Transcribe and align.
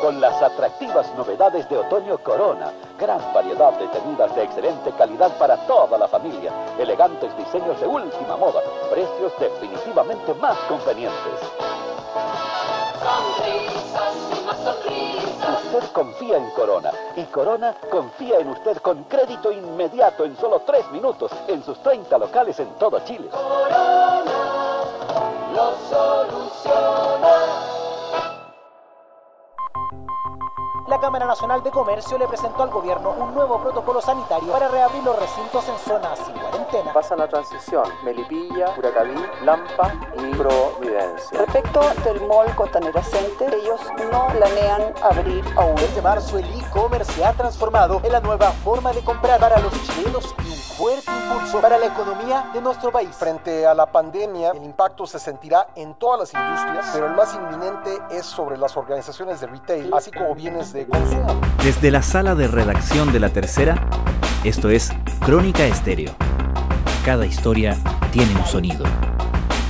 Con 0.00 0.20
las 0.20 0.40
atractivas 0.42 1.12
novedades 1.16 1.68
de 1.68 1.78
Otoño 1.78 2.18
Corona. 2.18 2.72
Gran 2.98 3.20
variedad 3.34 3.72
de 3.74 3.88
tenudas 3.88 4.34
de 4.34 4.44
excelente 4.44 4.92
calidad 4.92 5.36
para 5.38 5.56
toda 5.66 5.98
la 5.98 6.08
familia. 6.08 6.52
Elegantes 6.78 7.36
diseños 7.36 7.78
de 7.80 7.86
última 7.86 8.36
moda. 8.36 8.60
Precios 8.90 9.32
definitivamente 9.38 10.34
más 10.34 10.56
convenientes. 10.68 11.40
Usted 15.64 15.92
confía 15.92 16.38
en 16.38 16.50
Corona 16.50 16.90
y 17.16 17.24
Corona 17.24 17.74
confía 17.90 18.38
en 18.38 18.50
usted 18.50 18.78
con 18.78 19.04
crédito 19.04 19.52
inmediato 19.52 20.24
en 20.24 20.36
solo 20.36 20.62
tres 20.66 20.90
minutos 20.90 21.30
en 21.48 21.62
sus 21.64 21.78
30 21.82 22.18
locales 22.18 22.58
en 22.60 22.68
todo 22.78 23.00
Chile. 23.00 23.28
Corona 23.30 24.84
lo 25.54 25.74
soluciona. 25.88 27.35
La 30.88 31.00
Cámara 31.00 31.26
Nacional 31.26 31.62
de 31.62 31.70
Comercio 31.70 32.16
le 32.16 32.28
presentó 32.28 32.62
al 32.62 32.70
gobierno 32.70 33.10
un 33.10 33.34
nuevo 33.34 33.60
protocolo 33.60 34.00
sanitario 34.00 34.52
para 34.52 34.68
reabrir 34.68 35.02
los 35.02 35.18
recintos 35.18 35.68
en 35.68 35.78
zonas 35.78 36.18
sin 36.24 36.34
cuarentena. 36.34 36.92
Pasa 36.92 37.16
la 37.16 37.26
transición, 37.26 37.84
Melipilla, 38.04 38.74
Curacaví, 38.74 39.14
Lampa 39.42 39.92
y 40.16 40.34
Providencia. 40.34 41.38
Respecto 41.38 41.80
del 42.04 42.26
mall 42.26 42.54
Costanera 42.54 43.02
Center, 43.02 43.52
ellos 43.54 43.80
no 44.12 44.28
planean 44.28 44.94
abrir 45.02 45.44
aún. 45.56 45.74
Desde 45.76 46.02
marzo 46.02 46.38
el 46.38 46.60
e-commerce 46.60 47.12
se 47.12 47.24
ha 47.24 47.32
transformado 47.32 48.00
en 48.04 48.12
la 48.12 48.20
nueva 48.20 48.50
forma 48.52 48.92
de 48.92 49.02
comprar 49.02 49.40
para 49.40 49.58
los 49.58 49.72
chilenos 49.82 50.34
y 50.44 50.55
fuerte 50.76 51.10
impulso 51.10 51.60
para 51.60 51.78
la 51.78 51.86
economía 51.86 52.50
de 52.52 52.60
nuestro 52.60 52.92
país. 52.92 53.08
Frente 53.16 53.66
a 53.66 53.74
la 53.74 53.86
pandemia, 53.86 54.50
el 54.50 54.62
impacto 54.62 55.06
se 55.06 55.18
sentirá 55.18 55.68
en 55.74 55.94
todas 55.94 56.20
las 56.20 56.34
industrias, 56.34 56.90
pero 56.92 57.06
el 57.06 57.14
más 57.14 57.34
inminente 57.34 57.98
es 58.10 58.26
sobre 58.26 58.58
las 58.58 58.76
organizaciones 58.76 59.40
de 59.40 59.46
retail, 59.46 59.92
así 59.94 60.10
como 60.10 60.34
bienes 60.34 60.72
de 60.72 60.86
consumo. 60.86 61.40
Desde 61.62 61.90
la 61.90 62.02
sala 62.02 62.34
de 62.34 62.46
redacción 62.46 63.12
de 63.12 63.20
La 63.20 63.30
Tercera, 63.30 63.88
esto 64.44 64.68
es 64.68 64.90
Crónica 65.24 65.64
Estéreo. 65.64 66.14
Cada 67.04 67.24
historia 67.24 67.76
tiene 68.12 68.34
un 68.34 68.44
sonido. 68.44 68.84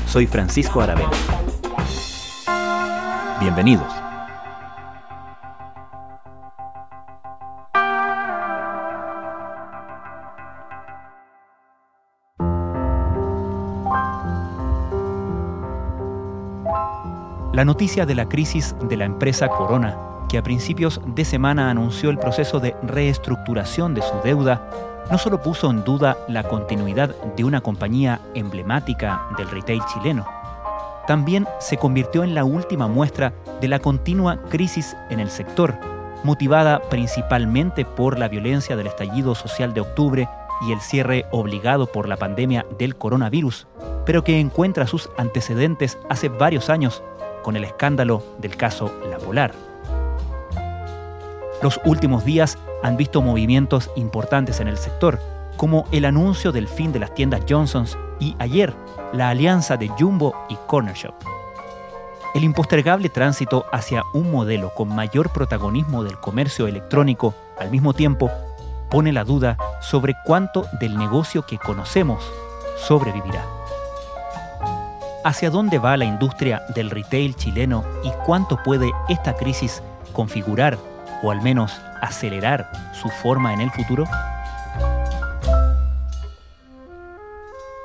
Soy 0.09 0.27
Francisco 0.27 0.81
Aravena. 0.81 1.11
Bienvenidos. 3.41 3.96
La 17.57 17.65
noticia 17.65 18.05
de 18.05 18.15
la 18.15 18.29
crisis 18.29 18.77
de 18.83 18.99
la 18.99 19.07
empresa 19.07 19.49
Corona, 19.49 19.97
que 20.29 20.37
a 20.37 20.43
principios 20.43 21.01
de 21.07 21.25
semana 21.25 21.71
anunció 21.71 22.11
el 22.11 22.19
proceso 22.19 22.61
de 22.61 22.77
reestructuración 22.83 23.95
de 23.95 24.03
su 24.03 24.13
deuda, 24.23 24.69
no 25.11 25.17
solo 25.17 25.41
puso 25.41 25.71
en 25.71 25.83
duda 25.83 26.19
la 26.29 26.43
continuidad 26.43 27.17
de 27.35 27.45
una 27.45 27.63
compañía 27.63 28.21
emblemática 28.35 29.23
del 29.39 29.49
retail 29.49 29.81
chileno, 29.87 30.27
también 31.07 31.49
se 31.59 31.79
convirtió 31.79 32.25
en 32.25 32.35
la 32.35 32.45
última 32.45 32.89
muestra 32.89 33.33
de 33.59 33.69
la 33.69 33.79
continua 33.79 34.39
crisis 34.51 34.95
en 35.09 35.19
el 35.19 35.31
sector, 35.31 35.77
motivada 36.25 36.83
principalmente 36.91 37.87
por 37.87 38.19
la 38.19 38.29
violencia 38.29 38.77
del 38.77 38.89
estallido 38.89 39.35
social 39.35 39.73
de 39.73 39.81
octubre 39.81 40.29
y 40.69 40.73
el 40.73 40.81
cierre 40.83 41.25
obligado 41.31 41.87
por 41.87 42.07
la 42.07 42.19
pandemia 42.19 42.67
del 42.79 42.97
coronavirus, 42.97 43.67
pero 44.05 44.25
que 44.25 44.41
encuentra 44.41 44.87
sus 44.87 45.09
antecedentes 45.17 45.97
hace 46.11 46.29
varios 46.29 46.69
años 46.69 47.03
con 47.47 47.55
el 47.55 47.63
escándalo 47.63 48.25
del 48.39 48.57
caso 48.57 48.93
La 49.09 49.19
Polar. 49.19 49.53
Los 51.63 51.81
últimos 51.85 52.25
días 52.25 52.59
han 52.83 52.97
visto 52.97 53.23
movimientos 53.23 53.89
importantes 53.95 54.59
en 54.59 54.67
el 54.67 54.77
sector, 54.77 55.21
como 55.57 55.87
el 55.93 56.07
anuncio 56.07 56.51
del 56.51 56.67
fin 56.67 56.91
de 56.91 56.99
las 56.99 57.15
tiendas 57.15 57.43
Johnson's 57.49 57.97
y 58.19 58.35
ayer 58.41 58.75
la 59.13 59.29
alianza 59.29 59.77
de 59.77 59.87
Jumbo 59.87 60.35
y 60.49 60.57
Corner 60.67 60.97
Shop. 60.97 61.15
El 62.35 62.43
impostergable 62.43 63.11
tránsito 63.11 63.65
hacia 63.71 64.03
un 64.13 64.33
modelo 64.33 64.75
con 64.75 64.89
mayor 64.89 65.31
protagonismo 65.31 66.03
del 66.03 66.19
comercio 66.19 66.67
electrónico 66.67 67.33
al 67.61 67.71
mismo 67.71 67.95
tiempo 67.95 68.29
pone 68.91 69.13
la 69.13 69.23
duda 69.23 69.57
sobre 69.81 70.17
cuánto 70.25 70.67
del 70.81 70.99
negocio 70.99 71.47
que 71.47 71.59
conocemos 71.59 72.29
sobrevivirá 72.77 73.56
hacia 75.27 75.51
dónde 75.51 75.81
va 75.81 75.97
la 75.97 76.05
industria 76.05 76.63
del 76.73 76.89
retail 76.89 77.35
chileno 77.35 77.83
y 78.05 78.13
cuánto 78.25 78.63
puede 78.63 78.93
esta 79.09 79.35
crisis 79.35 79.83
configurar 80.13 80.79
o 81.21 81.33
al 81.33 81.43
menos 81.43 81.83
acelerar 82.01 82.71
su 82.93 83.09
forma 83.09 83.53
en 83.53 83.61
el 83.61 83.71
futuro? 83.73 84.05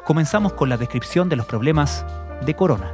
Comenzamos 0.05 0.53
con 0.53 0.69
la 0.69 0.77
descripción 0.77 1.29
de 1.29 1.35
los 1.35 1.47
problemas 1.47 2.05
de 2.45 2.53
Corona. 2.53 2.91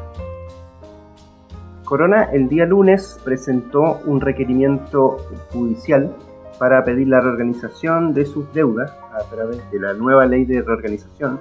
Corona 1.84 2.30
el 2.32 2.48
día 2.48 2.66
lunes 2.66 3.20
presentó 3.26 4.00
un 4.06 4.22
requerimiento 4.22 5.18
judicial 5.52 6.16
para 6.58 6.86
pedir 6.86 7.10
la 7.10 7.20
reorganización 7.20 8.14
de 8.14 8.26
sus 8.26 8.52
deudas 8.54 8.94
a 9.12 9.24
través 9.30 9.60
de 9.72 9.80
la 9.82 9.94
nueva 9.94 10.26
ley 10.26 10.46
de 10.46 10.62
reorganización 10.62 11.38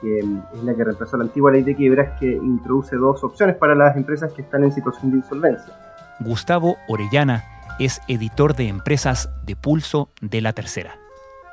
que 0.00 0.18
es 0.18 0.64
la 0.64 0.74
que 0.74 0.84
reemplazó 0.84 1.16
la 1.16 1.24
antigua 1.24 1.50
ley 1.52 1.62
de 1.62 1.74
quiebras 1.74 2.18
que 2.18 2.26
introduce 2.26 2.96
dos 2.96 3.22
opciones 3.24 3.56
para 3.56 3.74
las 3.74 3.96
empresas 3.96 4.32
que 4.32 4.42
están 4.42 4.64
en 4.64 4.72
situación 4.72 5.10
de 5.10 5.18
insolvencia. 5.18 5.72
Gustavo 6.20 6.76
Orellana 6.88 7.44
es 7.78 8.00
editor 8.08 8.54
de 8.54 8.68
empresas 8.68 9.30
de 9.44 9.56
pulso 9.56 10.10
de 10.20 10.40
la 10.40 10.52
tercera. 10.52 10.98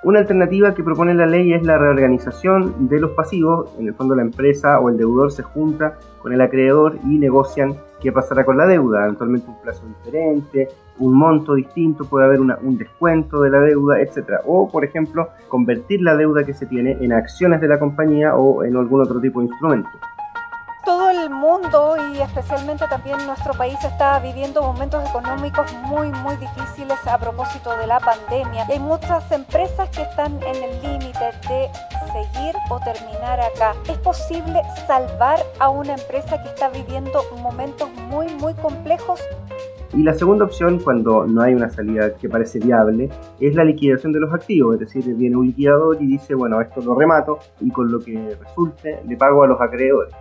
Una 0.04 0.20
alternativa 0.20 0.74
que 0.74 0.84
propone 0.84 1.14
la 1.14 1.26
ley 1.26 1.54
es 1.54 1.64
la 1.64 1.78
reorganización 1.78 2.90
de 2.90 3.00
los 3.00 3.12
pasivos. 3.12 3.74
En 3.80 3.88
el 3.88 3.94
fondo 3.94 4.16
la 4.16 4.22
empresa 4.22 4.78
o 4.82 4.90
el 4.90 4.98
deudor 4.98 5.32
se 5.32 5.44
junta 5.44 5.98
con 6.22 6.34
el 6.34 6.42
acreedor 6.42 6.98
y 7.06 7.18
negocian 7.18 7.78
qué 8.02 8.12
pasará 8.12 8.44
con 8.44 8.58
la 8.58 8.68
deuda, 8.68 9.06
eventualmente 9.06 9.48
un 9.48 9.62
plazo 9.62 9.86
diferente, 9.88 10.68
un 11.00 11.14
monto 11.14 11.54
distinto, 11.54 12.04
puede 12.04 12.26
haber 12.26 12.42
un 12.42 12.78
descuento 12.78 13.40
de 13.40 13.50
la 13.50 13.62
deuda, 13.62 14.02
etc. 14.02 14.42
O, 14.46 14.70
por 14.70 14.84
ejemplo, 14.84 15.30
convertir 15.48 16.02
la 16.02 16.18
deuda 16.18 16.44
que 16.44 16.54
se 16.54 16.66
tiene 16.66 16.98
en 17.00 17.14
acciones 17.14 17.62
de 17.62 17.70
la 17.70 17.80
compañía 17.80 18.36
o 18.36 18.66
en 18.66 18.76
algún 18.76 19.02
otro 19.02 19.22
tipo 19.22 19.40
de 19.40 19.46
instrumento 19.46 19.90
el 21.24 21.30
mundo 21.30 21.96
y 22.12 22.20
especialmente 22.20 22.86
también 22.90 23.26
nuestro 23.26 23.54
país 23.54 23.78
está 23.84 24.20
viviendo 24.20 24.62
momentos 24.62 25.08
económicos 25.10 25.72
muy 25.84 26.10
muy 26.10 26.36
difíciles 26.36 26.98
a 27.08 27.18
propósito 27.18 27.76
de 27.78 27.88
la 27.88 28.00
pandemia. 28.00 28.66
hay 28.68 28.80
muchas 28.80 29.32
empresas 29.32 29.90
que 29.90 30.02
están 30.02 30.34
en 30.44 30.64
el 30.64 30.82
límite 30.82 31.26
de 31.48 31.70
seguir 32.12 32.54
o 32.70 32.80
terminar 32.80 33.40
acá. 33.40 33.74
¿Es 33.90 33.98
posible 34.00 34.62
salvar 34.86 35.40
a 35.60 35.70
una 35.70 35.94
empresa 35.94 36.42
que 36.44 36.50
está 36.50 36.70
viviendo 36.70 37.22
momentos 37.42 37.90
muy 38.10 38.28
muy 38.36 38.54
complejos? 38.56 39.22
Y 39.94 40.04
la 40.04 40.14
segunda 40.16 40.46
opción, 40.46 40.80
cuando 40.80 41.26
no 41.26 41.42
hay 41.42 41.54
una 41.54 41.70
salida 41.70 42.16
que 42.16 42.28
parece 42.28 42.60
viable, 42.60 43.10
es 43.40 43.56
la 43.56 43.64
liquidación 43.64 44.12
de 44.12 44.20
los 44.20 44.34
activos. 44.34 44.74
Es 44.74 44.80
decir, 44.80 45.16
viene 45.16 45.38
un 45.38 45.46
liquidador 45.46 46.02
y 46.02 46.08
dice, 46.08 46.34
bueno, 46.34 46.60
esto 46.60 46.82
lo 46.82 46.96
remato 46.96 47.40
y 47.62 47.70
con 47.70 47.92
lo 47.92 48.00
que 48.00 48.36
resulte 48.40 49.00
le 49.08 49.16
pago 49.16 49.44
a 49.44 49.48
los 49.48 49.62
acreedores. 49.62 50.14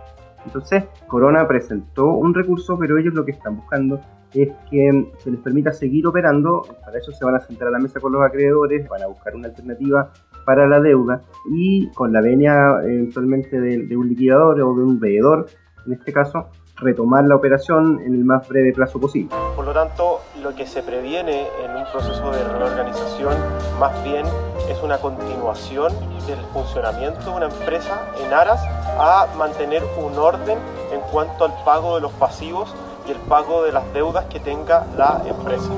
Entonces, 0.45 0.83
Corona 1.07 1.47
presentó 1.47 2.07
un 2.07 2.33
recurso, 2.33 2.77
pero 2.77 2.97
ellos 2.97 3.13
lo 3.13 3.25
que 3.25 3.31
están 3.31 3.57
buscando 3.57 3.99
es 4.33 4.49
que 4.69 5.11
se 5.17 5.31
les 5.31 5.39
permita 5.39 5.71
seguir 5.71 6.07
operando. 6.07 6.63
Para 6.83 6.97
eso 6.97 7.11
se 7.11 7.23
van 7.23 7.35
a 7.35 7.39
sentar 7.39 7.67
a 7.67 7.71
la 7.71 7.79
mesa 7.79 7.99
con 7.99 8.11
los 8.11 8.23
acreedores, 8.23 8.87
van 8.89 9.03
a 9.03 9.07
buscar 9.07 9.35
una 9.35 9.47
alternativa 9.47 10.11
para 10.45 10.67
la 10.67 10.79
deuda 10.79 11.21
y 11.51 11.87
con 11.91 12.11
la 12.11 12.21
venia 12.21 12.79
eventualmente 12.83 13.59
de, 13.59 13.95
un 13.95 14.09
liquidador 14.09 14.59
o 14.61 14.75
de 14.75 14.83
un 14.83 14.99
veedor, 14.99 15.47
en 15.85 15.93
este 15.93 16.11
caso, 16.11 16.49
retomar 16.77 17.25
la 17.25 17.35
operación 17.35 18.01
en 18.05 18.15
el 18.15 18.25
más 18.25 18.47
breve 18.47 18.73
plazo 18.73 18.99
posible. 18.99 19.29
Por 19.55 19.65
lo 19.65 19.73
tanto, 19.73 20.19
lo 20.43 20.53
que 20.53 20.67
se 20.67 20.83
previene 20.83 21.47
en 21.63 21.71
un 21.71 21.85
proceso 21.85 22.31
de 22.31 22.43
reorganización 22.43 23.33
más 23.79 24.03
bien 24.03 24.25
es 24.69 24.77
una 24.83 24.97
continuación 24.97 25.93
del 26.27 26.37
funcionamiento 26.51 27.21
de 27.21 27.29
una 27.29 27.45
empresa 27.45 28.01
en 28.21 28.33
aras 28.33 28.61
a 28.99 29.27
mantener 29.37 29.81
un 29.97 30.17
orden 30.17 30.57
en 30.91 30.99
cuanto 31.11 31.45
al 31.45 31.53
pago 31.63 31.95
de 31.95 32.01
los 32.01 32.11
pasivos 32.11 32.75
y 33.07 33.11
el 33.11 33.17
pago 33.19 33.63
de 33.63 33.71
las 33.71 33.91
deudas 33.93 34.25
que 34.25 34.41
tenga 34.41 34.85
la 34.97 35.23
empresa. 35.25 35.69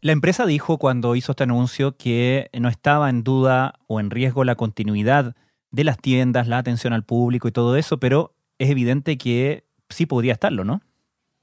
La 0.00 0.10
empresa 0.10 0.44
dijo 0.44 0.78
cuando 0.78 1.14
hizo 1.14 1.32
este 1.32 1.44
anuncio 1.44 1.96
que 1.96 2.50
no 2.58 2.68
estaba 2.68 3.10
en 3.10 3.22
duda 3.22 3.74
o 3.86 4.00
en 4.00 4.10
riesgo 4.10 4.42
la 4.42 4.56
continuidad 4.56 5.36
de 5.70 5.84
las 5.84 5.98
tiendas, 5.98 6.48
la 6.48 6.58
atención 6.58 6.92
al 6.92 7.04
público 7.04 7.46
y 7.46 7.52
todo 7.52 7.76
eso, 7.76 7.98
pero 7.98 8.34
es 8.58 8.70
evidente 8.70 9.18
que 9.18 9.65
sí 9.88 10.06
podría 10.06 10.32
estarlo, 10.32 10.64
¿no? 10.64 10.80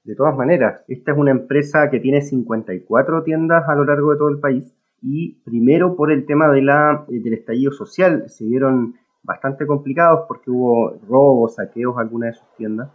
De 0.04 0.16
todas 0.16 0.36
maneras, 0.36 0.84
esta 0.88 1.14
es 1.14 1.18
una 1.18 1.32
empresa 1.32 1.90
que 1.90 2.00
tiene 2.00 2.22
54 2.22 3.24
tiendas 3.24 3.68
a 3.70 3.76
lo 3.76 3.86
largo 3.86 4.12
de 4.12 4.18
todo 4.18 4.30
el 4.30 4.40
país 4.40 4.76
y 5.02 5.36
primero 5.44 5.96
por 5.96 6.12
el 6.12 6.26
tema 6.26 6.50
de 6.50 6.62
la, 6.62 7.06
eh, 7.10 7.20
del 7.22 7.34
estallido 7.34 7.72
social 7.72 8.30
se 8.30 8.46
vieron 8.46 8.96
bastante 9.22 9.66
complicados 9.66 10.26
porque 10.28 10.52
hubo 10.52 10.98
robos, 11.08 11.56
saqueos 11.56 11.98
a 11.98 12.02
algunas 12.02 12.34
de 12.34 12.40
sus 12.40 12.56
tiendas 12.58 12.90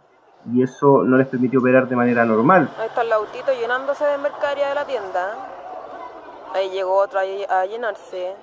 y 0.53 0.61
eso 0.63 1.03
no 1.03 1.17
les 1.17 1.27
permitió 1.27 1.59
operar 1.59 1.87
de 1.89 1.95
manera 1.95 2.25
normal. 2.25 2.69
Ahí 2.77 2.87
está 2.87 3.01
el 3.01 3.11
autito 3.11 3.51
llenándose 3.59 4.05
de 4.05 4.17
mercadería 4.19 4.69
de 4.69 4.75
la 4.75 4.85
tienda. 4.85 5.33
Ahí 6.53 6.69
llegó 6.69 6.95
otro 6.95 7.19
a 7.19 7.65
llenarse. 7.65 8.33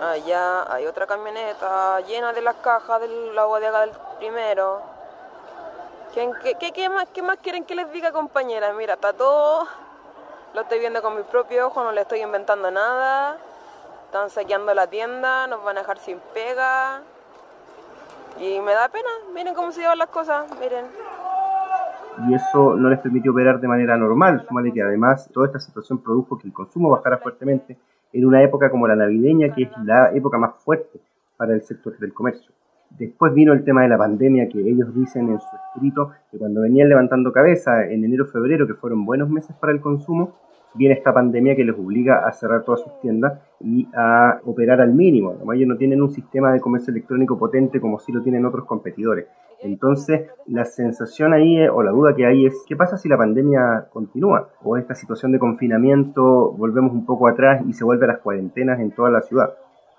Allá 0.00 0.72
hay 0.72 0.86
otra 0.86 1.06
camioneta 1.06 2.00
llena 2.00 2.32
de 2.32 2.40
las 2.40 2.56
cajas 2.56 3.00
del 3.02 3.38
agua 3.38 3.60
de 3.60 3.66
acá 3.66 3.80
del 3.80 3.90
primero. 4.18 4.99
¿Qué, 6.14 6.88
más, 6.88 7.08
¿Qué 7.10 7.22
más 7.22 7.38
quieren 7.38 7.64
que 7.64 7.76
les 7.76 7.90
diga, 7.92 8.10
compañera? 8.10 8.72
Mira, 8.72 8.94
está 8.94 9.12
todo. 9.12 9.66
Lo 10.54 10.62
estoy 10.62 10.80
viendo 10.80 11.00
con 11.02 11.14
mis 11.14 11.24
propios 11.26 11.66
ojos, 11.66 11.84
no 11.84 11.92
le 11.92 12.00
estoy 12.00 12.20
inventando 12.20 12.68
nada. 12.70 13.36
Están 14.06 14.28
saqueando 14.28 14.74
la 14.74 14.88
tienda, 14.88 15.46
nos 15.46 15.62
van 15.62 15.76
a 15.76 15.80
dejar 15.80 15.98
sin 15.98 16.18
pega. 16.34 17.02
Y 18.40 18.58
me 18.60 18.72
da 18.72 18.88
pena, 18.88 19.08
miren 19.32 19.54
cómo 19.54 19.70
se 19.70 19.82
llevan 19.82 19.98
las 19.98 20.08
cosas, 20.08 20.46
miren. 20.58 20.86
Y 22.28 22.34
eso 22.34 22.74
no 22.74 22.88
les 22.88 22.98
permitió 22.98 23.30
operar 23.30 23.60
de 23.60 23.68
manera 23.68 23.96
normal, 23.96 24.44
súmale 24.48 24.72
que 24.72 24.82
además 24.82 25.30
toda 25.32 25.46
esta 25.46 25.60
situación 25.60 26.02
produjo 26.02 26.38
que 26.38 26.48
el 26.48 26.52
consumo 26.52 26.90
bajara 26.90 27.18
fuertemente 27.18 27.78
en 28.12 28.26
una 28.26 28.42
época 28.42 28.68
como 28.68 28.88
la 28.88 28.96
navideña, 28.96 29.54
que 29.54 29.62
es 29.62 29.70
la 29.84 30.10
época 30.12 30.38
más 30.38 30.56
fuerte 30.56 31.00
para 31.36 31.54
el 31.54 31.62
sector 31.62 31.96
del 31.98 32.12
comercio. 32.12 32.50
Después 32.98 33.32
vino 33.32 33.52
el 33.52 33.64
tema 33.64 33.82
de 33.82 33.88
la 33.88 33.98
pandemia, 33.98 34.48
que 34.48 34.60
ellos 34.60 34.94
dicen 34.94 35.28
en 35.30 35.40
su 35.40 35.46
escrito 35.56 36.10
que 36.30 36.38
cuando 36.38 36.60
venían 36.60 36.88
levantando 36.88 37.32
cabeza 37.32 37.86
en 37.86 38.04
enero-febrero, 38.04 38.66
que 38.66 38.74
fueron 38.74 39.04
buenos 39.06 39.30
meses 39.30 39.56
para 39.56 39.72
el 39.72 39.80
consumo, 39.80 40.34
viene 40.74 40.94
esta 40.94 41.12
pandemia 41.12 41.56
que 41.56 41.64
les 41.64 41.76
obliga 41.76 42.26
a 42.26 42.32
cerrar 42.32 42.64
todas 42.64 42.82
sus 42.82 43.00
tiendas 43.00 43.40
y 43.60 43.88
a 43.94 44.40
operar 44.44 44.80
al 44.80 44.92
mínimo. 44.92 45.34
ellos 45.52 45.68
no 45.68 45.76
tienen 45.76 46.02
un 46.02 46.10
sistema 46.10 46.52
de 46.52 46.60
comercio 46.60 46.92
electrónico 46.92 47.38
potente 47.38 47.80
como 47.80 47.98
sí 47.98 48.12
lo 48.12 48.22
tienen 48.22 48.44
otros 48.46 48.66
competidores. 48.66 49.26
Entonces, 49.62 50.22
la 50.46 50.64
sensación 50.64 51.34
ahí, 51.34 51.66
o 51.68 51.82
la 51.82 51.90
duda 51.90 52.14
que 52.14 52.24
hay 52.24 52.46
es, 52.46 52.64
¿qué 52.66 52.76
pasa 52.76 52.96
si 52.96 53.08
la 53.08 53.18
pandemia 53.18 53.88
continúa? 53.92 54.48
O 54.62 54.76
esta 54.76 54.94
situación 54.94 55.32
de 55.32 55.38
confinamiento, 55.38 56.52
volvemos 56.52 56.92
un 56.92 57.04
poco 57.04 57.28
atrás 57.28 57.62
y 57.66 57.72
se 57.74 57.84
vuelve 57.84 58.06
a 58.06 58.08
las 58.08 58.18
cuarentenas 58.18 58.80
en 58.80 58.90
toda 58.92 59.10
la 59.10 59.20
ciudad. 59.20 59.50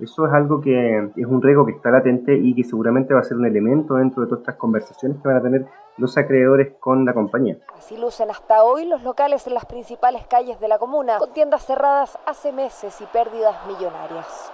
Eso 0.02 0.26
es 0.26 0.34
algo 0.34 0.62
que 0.62 1.12
es 1.16 1.26
un 1.28 1.42
riesgo 1.44 1.66
que 1.66 1.74
está 1.74 1.92
latente 1.92 2.36
y 2.36 2.56
que 2.56 2.64
seguramente 2.64 3.14
va 3.14 3.20
a 3.20 3.24
ser 3.24 3.38
un 3.38 3.46
elemento 3.46 3.96
dentro 3.96 4.24
de 4.24 4.30
todas 4.30 4.42
estas 4.42 4.56
conversaciones 4.56 5.18
que 5.22 5.28
van 5.28 5.38
a 5.38 5.42
tener 5.44 5.66
los 5.98 6.18
acreedores 6.18 6.74
con 6.80 7.06
la 7.06 7.14
compañía. 7.14 7.58
Así 7.78 7.98
lucen 7.98 8.32
hasta 8.32 8.64
hoy 8.64 8.86
los 8.86 9.04
locales 9.04 9.46
en 9.46 9.54
las 9.54 9.66
principales 9.66 10.26
calles 10.26 10.60
de 10.60 10.68
la 10.68 10.80
comuna, 10.80 11.20
con 11.20 11.32
tiendas 11.34 11.66
cerradas 11.68 12.18
hace 12.26 12.52
meses 12.52 13.00
y 13.00 13.06
pérdidas 13.06 13.56
millonarias. 13.68 14.52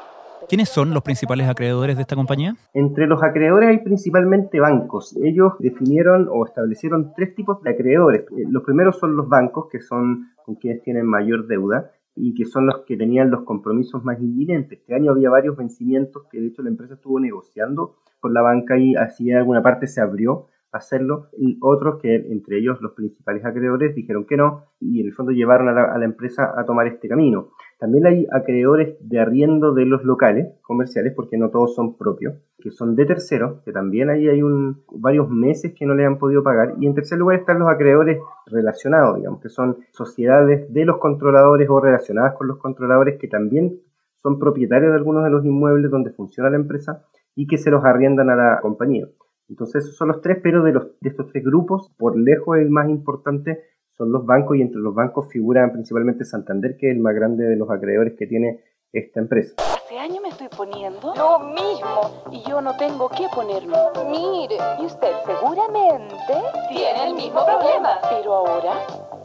¿Quiénes 0.50 0.70
son 0.70 0.94
los 0.94 1.02
principales 1.02 1.50
acreedores 1.50 1.96
de 1.96 2.02
esta 2.02 2.16
compañía? 2.16 2.56
Entre 2.74 3.08
los 3.08 3.24
acreedores 3.24 3.70
hay 3.70 3.80
principalmente 3.80 4.60
bancos. 4.60 5.16
Ellos 5.24 5.54
definieron 5.60 6.28
o 6.32 6.46
establecieron 6.46 7.14
tres 7.16 7.36
tipos 7.36 7.62
de 7.64 7.72
acreedores. 7.72 8.22
Eh, 8.22 8.46
los 8.50 8.64
primeros 8.64 8.98
son 9.00 9.16
los 9.16 9.28
bancos, 9.28 9.68
que 9.72 9.80
son 9.82 10.30
con 10.46 10.56
quienes 10.56 10.84
tienen 10.84 11.06
mayor 11.06 11.48
deuda 11.48 11.92
y 12.18 12.34
que 12.34 12.46
son 12.46 12.66
los 12.66 12.84
que 12.86 12.98
tenían 12.98 13.30
los 13.30 13.44
compromisos 13.44 14.04
más 14.04 14.20
inminentes. 14.20 14.80
Este 14.80 14.96
año 14.96 15.12
había 15.12 15.30
varios 15.30 15.56
vencimientos 15.56 16.24
que 16.32 16.42
de 16.42 16.48
hecho 16.48 16.64
la 16.64 16.70
empresa 16.70 16.96
estuvo 16.96 17.20
negociando 17.20 17.98
con 18.20 18.34
la 18.34 18.42
banca 18.42 18.78
y 18.78 18.96
así 18.96 19.30
en 19.30 19.38
alguna 19.38 19.62
parte 19.62 19.88
se 19.88 20.02
abrió 20.02 20.48
hacerlo. 20.72 21.28
Y 21.38 21.58
otros 21.62 22.00
que, 22.02 22.16
entre 22.16 22.60
ellos 22.60 22.82
los 22.82 22.94
principales 22.94 23.46
acreedores, 23.46 23.96
dijeron 23.96 24.26
que 24.26 24.38
no 24.38 24.64
y 24.80 25.02
en 25.02 25.08
el 25.08 25.14
fondo 25.14 25.32
llevaron 25.32 25.70
a 25.70 25.74
la, 25.74 25.84
a 25.94 25.98
la 25.98 26.06
empresa 26.06 26.54
a 26.56 26.66
tomar 26.66 26.88
este 26.88 27.08
camino. 27.08 27.50
También 27.80 28.08
hay 28.08 28.28
acreedores 28.32 28.98
de 29.02 29.20
arriendo 29.20 29.74
de 29.74 29.86
los 29.86 30.04
locales 30.04 30.48
comerciales, 30.62 31.14
porque 31.16 31.38
no 31.38 31.50
todos 31.50 31.76
son 31.76 31.96
propios, 31.96 32.36
que 32.58 32.72
son 32.72 32.96
de 32.96 33.06
terceros, 33.06 33.62
que 33.64 33.72
también 33.72 34.10
ahí 34.10 34.28
hay 34.28 34.42
un, 34.42 34.84
varios 34.92 35.30
meses 35.30 35.74
que 35.78 35.86
no 35.86 35.94
le 35.94 36.06
han 36.06 36.18
podido 36.18 36.44
pagar. 36.44 36.74
Y 36.80 36.88
en 36.88 36.96
tercer 36.96 37.20
lugar 37.20 37.40
están 37.40 37.60
los 37.60 37.70
acreedores 37.70 38.20
relacionados, 38.48 39.18
digamos, 39.18 39.42
que 39.42 39.50
son 39.50 39.78
sociedades 39.92 40.72
de 40.74 40.86
los 40.86 40.98
controladores 40.98 41.70
o 41.70 41.80
relacionadas 41.80 42.36
con 42.36 42.48
los 42.48 42.58
controladores 42.58 43.20
que 43.20 43.28
también 43.28 43.80
son 44.24 44.40
propietarios 44.40 44.92
de 44.92 44.98
algunos 44.98 45.24
de 45.24 45.30
los 45.30 45.46
inmuebles 45.46 45.92
donde 45.92 46.12
funciona 46.12 46.50
la 46.50 46.58
empresa 46.58 47.06
y 47.36 47.46
que 47.46 47.58
se 47.58 47.70
los 47.70 47.86
arriendan 47.86 48.30
a 48.32 48.36
la 48.36 48.60
compañía. 48.62 49.08
Entonces 49.50 49.84
esos 49.84 49.96
son 49.96 50.10
los 50.10 50.22
tres, 50.22 50.40
pero 50.42 50.64
de, 50.64 50.74
los, 50.74 51.00
de 51.00 51.10
estos 51.10 51.28
tres 51.32 51.44
grupos, 51.44 51.92
por 51.98 52.18
lejos 52.18 52.58
el 52.58 52.70
más 52.70 52.90
importante 52.90 53.64
son 53.98 54.12
los 54.12 54.26
bancos 54.26 54.58
y 54.58 54.62
entre 54.62 54.80
los 54.80 54.94
bancos 54.94 55.28
figuran 55.30 55.72
principalmente 55.72 56.24
Santander, 56.24 56.78
que 56.78 56.90
es 56.90 56.96
el 56.96 57.02
más 57.02 57.16
grande 57.16 57.46
de 57.46 57.56
los 57.56 57.70
acreedores 57.70 58.14
que 58.18 58.28
tiene 58.28 58.62
esta 58.94 59.20
empresa. 59.20 59.56
Hace 59.58 59.98
años 59.98 60.20
me 60.22 60.30
estoy 60.30 60.48
poniendo 60.56 61.14
lo 61.16 61.40
mismo 61.40 62.24
y 62.32 62.44
yo 62.48 62.62
no 62.62 62.76
tengo 62.78 63.10
que 63.10 63.26
ponerme. 63.34 63.76
Mire, 64.10 64.58
y 64.80 64.86
usted 64.86 65.12
seguramente 65.26 66.34
tiene 66.70 67.08
el 67.08 67.16
mismo 67.16 67.44
problema. 67.44 67.98
Pero 68.10 68.34
ahora, 68.34 68.74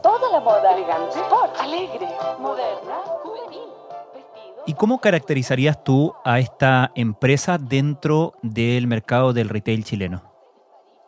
toda 0.01 0.31
la 0.31 0.39
moda 0.39 0.75
elegante, 0.75 1.19
sport, 1.19 1.53
alegre, 1.59 2.07
moderna. 2.39 3.22
¿Y 4.65 4.75
cómo 4.75 5.01
caracterizarías 5.01 5.83
tú 5.83 6.13
a 6.23 6.39
esta 6.39 6.91
empresa 6.95 7.57
dentro 7.57 8.31
del 8.43 8.87
mercado 8.87 9.33
del 9.33 9.49
retail 9.49 9.83
chileno? 9.83 10.23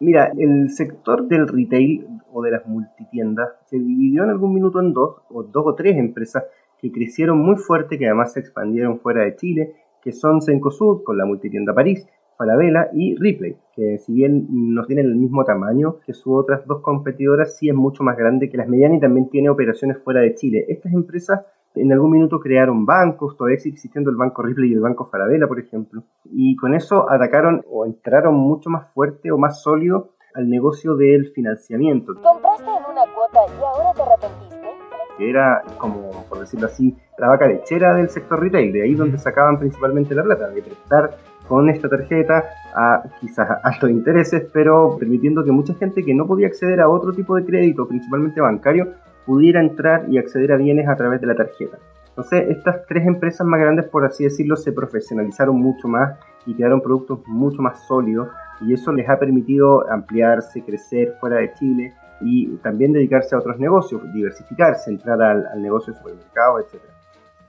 Mira, 0.02 0.30
el 0.38 0.70
sector 0.72 1.26
del 1.30 1.48
retail 1.48 2.06
o 2.34 2.42
de 2.42 2.52
las 2.52 2.68
multitiendas 2.68 3.48
se 3.68 3.78
dividió 3.78 4.26
en 4.26 4.32
algún 4.32 4.54
minuto 4.54 4.82
en 4.82 4.92
dos, 4.92 5.22
o 5.30 5.44
dos 5.44 5.64
o 5.68 5.74
tres 5.74 5.96
empresas 5.96 6.44
que 6.82 6.92
crecieron 6.92 7.40
muy 7.40 7.56
fuerte, 7.56 7.98
que 7.98 8.08
además 8.08 8.34
se 8.34 8.42
expandieron 8.42 9.00
fuera 9.00 9.24
de 9.24 9.38
Chile, 9.38 9.76
que 10.02 10.12
son 10.12 10.42
Cencosud 10.42 11.04
con 11.04 11.18
la 11.18 11.26
multitienda 11.26 11.74
París, 11.74 12.06
Falabella 12.38 12.90
y 12.94 13.16
Ripley, 13.16 13.56
que 13.74 13.98
si 14.00 14.12
bien 14.12 14.48
no 14.50 14.84
tienen 14.86 15.06
el 15.06 15.16
mismo 15.16 15.46
tamaño 15.46 16.00
que 16.06 16.14
sus 16.14 16.34
otras 16.44 16.68
dos 16.68 16.82
competidoras, 16.82 17.56
sí 17.56 17.70
es 17.70 17.76
mucho 17.76 18.04
más 18.04 18.18
grande 18.18 18.50
que 18.50 18.58
las 18.58 18.68
medianas 18.68 18.98
y 18.98 19.02
también 19.02 19.30
tiene 19.30 19.50
operaciones 19.50 19.98
fuera 20.04 20.20
de 20.20 20.36
Chile. 20.36 20.66
Estas 20.68 20.92
empresas 20.92 21.40
en 21.76 21.92
algún 21.92 22.12
minuto 22.12 22.40
crearon 22.40 22.86
bancos, 22.86 23.36
todavía 23.38 23.56
existiendo 23.56 24.10
el 24.10 24.16
Banco 24.16 24.42
Ripley 24.42 24.72
y 24.72 24.74
el 24.74 24.82
Banco 24.82 25.08
Falabella, 25.12 25.48
por 25.48 25.60
ejemplo, 25.60 26.04
y 26.26 26.56
con 26.56 26.74
eso 26.74 27.10
atacaron 27.10 27.64
o 27.70 27.86
entraron 27.86 28.36
mucho 28.36 28.70
más 28.70 28.92
fuerte 28.94 29.32
o 29.32 29.38
más 29.38 29.62
sólido 29.62 30.16
al 30.34 30.50
negocio 30.50 30.96
del 30.96 31.32
financiamiento. 31.32 32.14
¿Compraste 32.22 32.64
en 32.64 32.92
una 32.92 33.04
cuota 33.14 33.40
y 33.48 33.64
ahora 33.64 33.94
te 33.94 34.02
arrepentiste? 34.02 34.68
Que 35.18 35.30
era, 35.30 35.64
como 35.78 36.12
por 36.28 36.40
decirlo 36.40 36.68
así, 36.68 36.96
la 37.18 37.28
vaca 37.28 37.48
lechera 37.48 37.96
del 37.96 38.10
sector 38.10 38.42
retail, 38.42 38.74
de 38.74 38.84
ahí 38.84 38.96
donde 38.96 39.18
sacaban 39.18 39.58
principalmente 39.58 40.14
la 40.14 40.24
plata, 40.24 40.50
de 40.50 40.62
prestar 40.62 41.18
con 41.48 41.70
esta 41.70 41.88
tarjeta 41.88 42.44
a 42.76 43.04
quizás 43.22 43.48
altos 43.64 43.90
intereses, 43.90 44.48
pero 44.52 44.98
permitiendo 44.98 45.44
que 45.44 45.52
mucha 45.52 45.74
gente 45.76 46.04
que 46.04 46.14
no 46.14 46.28
podía 46.28 46.48
acceder 46.48 46.82
a 46.82 46.90
otro 46.90 47.14
tipo 47.14 47.36
de 47.36 47.46
crédito, 47.46 47.88
principalmente 47.88 48.42
bancario, 48.42 48.94
pudiera 49.26 49.60
entrar 49.60 50.06
y 50.10 50.18
acceder 50.18 50.52
a 50.52 50.58
bienes 50.58 50.88
a 50.88 50.96
través 50.96 51.22
de 51.22 51.28
la 51.28 51.36
tarjeta. 51.36 51.78
Entonces, 52.10 52.50
estas 52.50 52.86
tres 52.88 53.06
empresas 53.06 53.46
más 53.46 53.60
grandes, 53.60 53.88
por 53.88 54.06
así 54.06 54.24
decirlo, 54.24 54.56
se 54.56 54.72
profesionalizaron 54.72 55.58
mucho 55.58 55.88
más 55.88 56.18
y 56.46 56.54
crearon 56.54 56.80
productos 56.80 57.20
mucho 57.28 57.62
más 57.62 57.86
sólidos 57.88 58.30
y 58.62 58.74
eso 58.74 58.94
les 58.94 59.10
ha 59.10 59.20
permitido 59.20 59.90
ampliarse, 59.92 60.64
crecer 60.64 61.16
fuera 61.20 61.38
de 61.38 61.52
Chile 61.54 61.94
y 62.22 62.48
también 62.58 62.94
dedicarse 62.94 63.36
a 63.36 63.40
otros 63.40 63.60
negocios, 63.60 64.02
diversificarse, 64.14 64.92
entrar 64.92 65.22
al, 65.22 65.62
negocio 65.62 65.92
de 65.92 66.00
supermercado, 66.00 66.60
etc. 66.60 66.82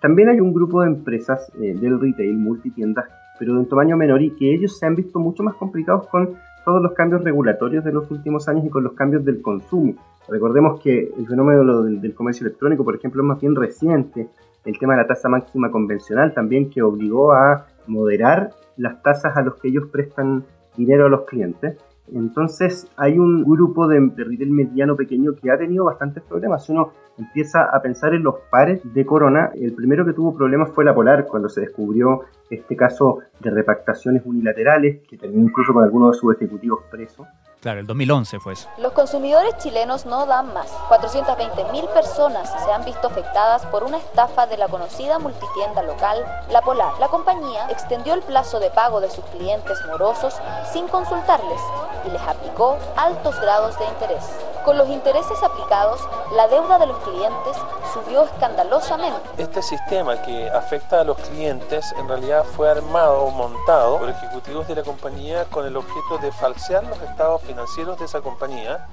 También 0.01 0.31
hay 0.31 0.41
un 0.41 0.53
grupo 0.53 0.83
de 0.83 0.89
empresas 0.89 1.49
eh, 1.61 1.75
del 1.75 2.01
retail, 2.01 2.37
multitiendas, 2.37 3.07
pero 3.39 3.53
de 3.53 3.61
un 3.61 3.69
tamaño 3.69 3.97
menor 3.97 4.23
y 4.23 4.31
que 4.31 4.53
ellos 4.53 4.79
se 4.79 4.87
han 4.87 4.97
visto 4.97 5.21
mucho 5.21 5.43
más 5.43 5.55
complicados 5.55 6.09
con 6.09 6.35
todos 6.65 6.83
los 6.83 6.93
cambios 6.95 7.23
regulatorios 7.23 7.85
de 7.85 7.93
los 7.93 8.11
últimos 8.11 8.49
años 8.49 8.65
y 8.65 8.71
con 8.71 8.83
los 8.83 8.95
cambios 8.95 9.25
del 9.25 9.41
consumo. 9.41 9.95
Recordemos 10.29 10.81
que 10.81 11.13
el 11.17 11.27
fenómeno 11.27 11.83
del, 11.83 12.15
comercio 12.15 12.47
electrónico, 12.47 12.85
por 12.85 12.97
ejemplo, 12.97 13.23
es 13.23 13.29
más 13.29 13.41
bien 13.41 13.55
reciente. 13.55 14.29
El 14.65 14.79
tema 14.79 14.95
de 14.95 15.03
la 15.03 15.07
tasa 15.07 15.29
máxima 15.29 15.71
convencional 15.71 16.35
también 16.35 16.71
que 16.71 16.83
obligó 16.83 17.33
a 17.33 17.67
moderar 17.87 18.51
las 18.77 19.01
tasas 19.03 19.37
a 19.37 19.43
los 19.43 19.57
que 19.57 19.69
ellos 19.69 19.89
prestan 19.91 20.45
dinero 20.77 21.07
a 21.07 21.09
los 21.09 21.25
clientes. 21.25 21.77
Entonces 22.13 22.89
hay 22.97 23.19
un 23.19 23.45
grupo 23.45 23.89
de, 23.89 24.01
de, 24.01 24.25
retail 24.25 24.51
mediano 24.51 24.97
pequeño 24.97 25.35
que 25.35 25.51
ha 25.51 25.59
tenido 25.59 25.85
bastantes 25.85 26.23
problemas. 26.23 26.65
Si 26.65 26.73
uno 26.73 26.93
empieza 27.19 27.65
a 27.65 27.81
pensar 27.81 28.15
en 28.15 28.23
los 28.23 28.37
pares 28.51 28.81
de 28.95 29.07
Corona, 29.07 29.51
el 29.55 29.73
primero 29.73 30.05
que 30.05 30.13
tuvo 30.13 30.35
problemas 30.35 30.71
fue 30.71 30.85
la 30.85 30.95
Polar, 30.95 31.27
cuando 31.27 31.49
se 31.49 31.63
descubrió 31.63 32.23
este 32.51 32.77
caso 32.77 33.21
de 33.41 33.51
repactaciones 33.51 34.23
unilaterales, 34.25 35.01
que 35.09 35.17
terminó 35.17 35.45
incluso 35.49 35.73
con 35.73 35.85
algunos 35.85 36.13
de 36.13 36.21
sus 36.21 36.37
ejecutivos 36.37 36.81
presos. 36.91 37.27
Claro, 37.67 37.81
el 37.81 37.87
2011 37.89 38.39
fue 38.39 38.53
eso. 38.53 38.69
Los 38.79 38.93
consumidores 38.93 39.57
chilenos 39.59 40.07
no 40.07 40.25
dan 40.27 40.55
más. 40.55 40.71
420.000 40.89 41.89
personas 41.89 42.49
se 42.65 42.71
han 42.71 42.85
visto 42.85 43.09
afectadas 43.09 43.67
por 43.67 43.83
una 43.83 43.97
estafa 43.97 44.47
de 44.47 44.57
la 44.57 44.69
conocida 44.69 45.19
multitienda 45.19 45.83
local 45.83 46.25
La 46.53 46.61
Polar. 46.63 46.93
La 47.01 47.09
compañía 47.09 47.69
extendió 47.69 48.15
el 48.15 48.23
plazo 48.23 48.61
de 48.61 48.71
pago 48.71 49.01
de 49.01 49.11
sus 49.11 49.25
clientes 49.25 49.77
morosos 49.89 50.37
sin 50.73 50.87
consultarles 50.87 51.61
y 52.07 52.11
les 52.11 52.23
aplicó 52.23 52.79
altos 52.97 53.35
grados 53.41 53.77
de 53.81 53.87
interés. 53.87 54.46
Con 54.67 54.79
los 54.79 54.91
intereses 54.91 55.41
aplicados, 55.45 56.01
la 56.35 56.49
deuda 56.49 56.77
de 56.81 56.89
los 56.89 56.99
clientes 56.99 57.55
subió 57.95 58.25
escandalosamente. 58.25 59.21
Este 59.39 59.63
sistema 59.63 60.21
que 60.23 60.51
afecta 60.51 61.03
a 61.03 61.05
los 61.05 61.17
clientes 61.19 61.95
en 61.97 62.09
realidad 62.09 62.43
fue 62.43 62.69
armado 62.69 63.21
o 63.21 63.31
montado 63.31 64.01
por 64.01 64.09
ejecutivos 64.09 64.67
de 64.67 64.75
la 64.75 64.83
compañía 64.83 65.45
con 65.53 65.67
el 65.67 65.77
objeto 65.77 66.19
de 66.21 66.33
falsear 66.33 66.83
los 66.83 67.01
estados 67.01 67.43
financieros 67.43 67.97
de 68.01 68.07
esa 68.07 68.21
compañía. 68.23 68.89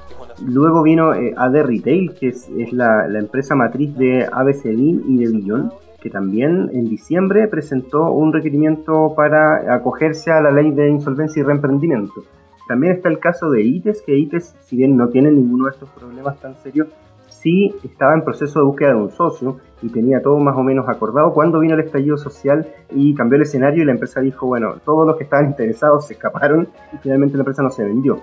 Luego 0.45 0.83
vino 0.83 1.11
eh, 1.15 1.33
AD 1.35 1.63
Retail, 1.63 2.13
que 2.19 2.27
es, 2.27 2.47
la, 2.71 3.07
empresa 3.07 3.55
matriz 3.55 3.97
de 3.97 4.29
ABCDIN 4.31 5.05
y 5.07 5.25
de 5.25 5.31
Billon, 5.31 5.73
que 5.99 6.11
también 6.11 6.69
en 6.71 6.87
diciembre 6.87 7.47
presentó 7.47 8.11
un 8.11 8.31
requerimiento 8.31 9.15
para 9.15 9.73
acogerse 9.73 10.31
a 10.31 10.39
la 10.39 10.51
ley 10.51 10.69
de 10.69 10.89
insolvencia 10.89 11.39
y 11.39 11.43
reemprendimiento. 11.43 12.13
También 12.67 12.93
está 12.93 13.09
el 13.09 13.19
caso 13.19 13.49
de 13.49 13.61
ITES, 13.61 14.01
que 14.05 14.17
ITES, 14.17 14.55
si 14.61 14.77
bien 14.77 14.95
no 14.95 15.09
tiene 15.09 15.31
ninguno 15.31 15.65
de 15.65 15.71
estos 15.71 15.89
problemas 15.89 16.39
tan 16.39 16.55
serios, 16.55 16.87
sí 17.27 17.75
estaba 17.83 18.13
en 18.13 18.23
proceso 18.23 18.59
de 18.59 18.65
búsqueda 18.65 18.89
de 18.89 18.95
un 18.95 19.11
socio 19.11 19.57
y 19.81 19.89
tenía 19.89 20.21
todo 20.21 20.37
más 20.39 20.55
o 20.55 20.63
menos 20.63 20.87
acordado 20.87 21.33
cuando 21.33 21.59
vino 21.59 21.73
el 21.73 21.81
estallido 21.81 22.17
social 22.17 22.67
y 22.91 23.13
cambió 23.15 23.35
el 23.35 23.43
escenario 23.43 23.83
y 23.83 23.85
la 23.85 23.91
empresa 23.91 24.21
dijo, 24.21 24.47
bueno, 24.47 24.75
todos 24.85 25.05
los 25.05 25.17
que 25.17 25.25
estaban 25.25 25.47
interesados 25.47 26.07
se 26.07 26.13
escaparon 26.13 26.69
y 26.93 26.97
finalmente 26.97 27.35
la 27.35 27.41
empresa 27.41 27.61
no 27.61 27.69
se 27.69 27.83
vendió. 27.83 28.21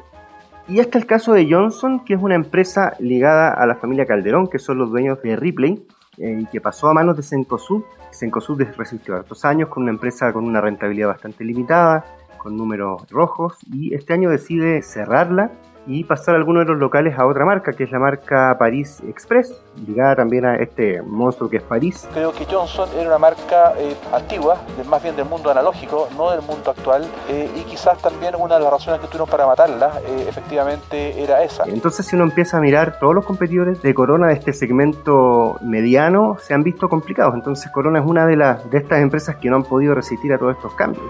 Y 0.68 0.78
está 0.78 0.99
el 0.99 1.06
caso 1.06 1.32
de 1.32 1.49
Johnson, 1.50 2.04
que 2.04 2.14
es 2.14 2.23
una 2.23 2.37
empresa 2.37 2.94
ligada 3.00 3.52
a 3.52 3.66
la 3.66 3.75
familia 3.75 4.06
Calderón, 4.06 4.49
que 4.49 4.59
son 4.59 4.78
los 4.78 4.90
dueños 4.90 5.20
de 5.20 5.37
Ripley, 5.37 5.85
eh, 6.16 6.44
que 6.50 6.61
pasó 6.61 6.88
a 6.88 6.94
manos 6.94 7.16
de 7.16 7.23
Cencosud. 7.23 7.82
Cencosud 8.12 8.62
resistió 8.76 9.16
hartos 9.16 9.44
años 9.44 9.68
con 9.68 9.82
una 9.82 9.92
empresa 9.92 10.32
con 10.32 10.44
una 10.44 10.61
rentabilidad 10.61 11.09
bastante 11.09 11.44
limitada, 11.44 12.04
con 12.42 12.56
números 12.56 13.02
rojos 13.11 13.56
y 13.73 13.94
este 13.94 14.12
año 14.12 14.30
decide 14.30 14.82
cerrarla 14.82 15.50
y 15.87 16.04
pasar 16.04 16.35
algunos 16.35 16.66
de 16.66 16.73
los 16.73 16.78
locales 16.78 17.18
a 17.18 17.26
otra 17.26 17.44
marca, 17.44 17.73
que 17.73 17.85
es 17.85 17.90
la 17.90 17.99
marca 17.99 18.54
Paris 18.59 19.02
Express, 19.09 19.62
ligada 19.87 20.16
también 20.16 20.44
a 20.44 20.56
este 20.56 21.02
monstruo 21.02 21.49
que 21.49 21.56
es 21.56 21.62
París. 21.62 22.06
Creo 22.12 22.32
que 22.32 22.44
Johnson 22.44 22.88
era 22.94 23.09
una 23.09 23.18
marca 23.18 23.75
eh, 23.78 23.97
antigua, 24.12 24.59
más 24.88 25.02
bien 25.02 25.16
del 25.16 25.25
mundo 25.25 25.50
analógico, 25.50 26.09
no 26.16 26.30
del 26.30 26.42
mundo 26.42 26.70
actual, 26.70 27.06
eh, 27.28 27.50
y 27.56 27.62
quizás 27.62 28.00
también 28.00 28.35
una 28.38 28.56
de 28.56 28.64
las 28.64 28.73
razones 28.73 29.00
que 29.00 29.06
tuvieron 29.06 29.28
para 29.28 29.47
matarla, 29.47 30.00
eh, 30.06 30.26
efectivamente, 30.28 31.20
era 31.20 31.42
esa. 31.42 31.64
Entonces, 31.64 32.06
si 32.06 32.14
uno 32.14 32.25
empieza 32.25 32.59
a 32.59 32.61
mirar, 32.61 32.99
todos 32.99 33.14
los 33.14 33.25
competidores 33.25 33.80
de 33.82 33.94
Corona 33.94 34.28
de 34.28 34.35
este 34.35 34.52
segmento 34.52 35.59
mediano 35.62 36.37
se 36.38 36.54
han 36.54 36.62
visto 36.62 36.88
complicados. 36.88 37.35
Entonces, 37.35 37.70
Corona 37.73 38.00
es 38.00 38.06
una 38.06 38.26
de, 38.26 38.37
las, 38.37 38.70
de 38.70 38.78
estas 38.78 39.00
empresas 39.00 39.37
que 39.37 39.49
no 39.49 39.56
han 39.56 39.64
podido 39.64 39.94
resistir 39.94 40.32
a 40.32 40.38
todos 40.38 40.56
estos 40.56 40.75
cambios. 40.75 41.04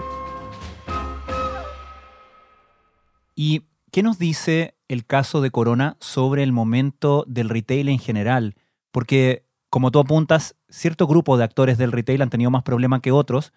¿Y 3.43 3.63
qué 3.91 4.03
nos 4.03 4.19
dice 4.19 4.75
el 4.87 5.03
caso 5.03 5.41
de 5.41 5.49
Corona 5.49 5.97
sobre 5.99 6.43
el 6.43 6.51
momento 6.51 7.23
del 7.27 7.49
retail 7.49 7.89
en 7.89 7.97
general? 7.97 8.53
Porque, 8.91 9.47
como 9.71 9.89
tú 9.89 9.97
apuntas, 9.97 10.55
cierto 10.69 11.07
grupo 11.07 11.37
de 11.37 11.45
actores 11.45 11.79
del 11.79 11.91
retail 11.91 12.21
han 12.21 12.29
tenido 12.29 12.51
más 12.51 12.61
problemas 12.61 13.01
que 13.01 13.11
otros, 13.11 13.51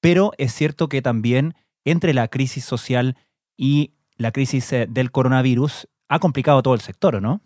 pero 0.00 0.32
es 0.38 0.52
cierto 0.52 0.88
que 0.88 1.02
también 1.02 1.54
entre 1.84 2.14
la 2.14 2.26
crisis 2.26 2.64
social 2.64 3.16
y 3.56 3.94
la 4.16 4.32
crisis 4.32 4.72
eh, 4.72 4.88
del 4.90 5.12
coronavirus 5.12 5.88
ha 6.08 6.18
complicado 6.18 6.60
todo 6.60 6.74
el 6.74 6.80
sector, 6.80 7.22
¿no? 7.22 7.40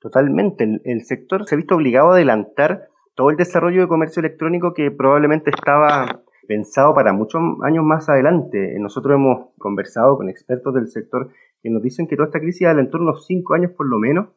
Totalmente. 0.00 0.64
El, 0.64 0.82
el, 0.84 1.06
sector 1.06 1.48
se 1.48 1.54
ha 1.54 1.56
visto 1.56 1.76
obligado 1.76 2.10
a 2.10 2.16
adelantar 2.16 2.90
todo 3.14 3.30
el 3.30 3.38
desarrollo 3.38 3.80
de 3.80 3.88
comercio 3.88 4.20
electrónico 4.20 4.74
que 4.74 4.90
probablemente 4.90 5.48
estaba 5.48 6.20
pensado 6.48 6.94
para 6.94 7.12
muchos 7.12 7.40
años 7.62 7.84
más 7.84 8.08
adelante. 8.08 8.74
Nosotros 8.80 9.14
hemos 9.14 9.50
conversado 9.58 10.16
con 10.16 10.30
expertos 10.30 10.74
del 10.74 10.88
sector 10.88 11.28
que 11.62 11.70
nos 11.70 11.82
dicen 11.82 12.08
que 12.08 12.16
toda 12.16 12.26
esta 12.26 12.40
crisis 12.40 12.66
en 12.66 12.90
torno 12.90 13.08
a 13.08 13.12
unos 13.12 13.26
5 13.26 13.54
años 13.54 13.72
por 13.72 13.86
lo 13.86 13.98
menos, 13.98 14.28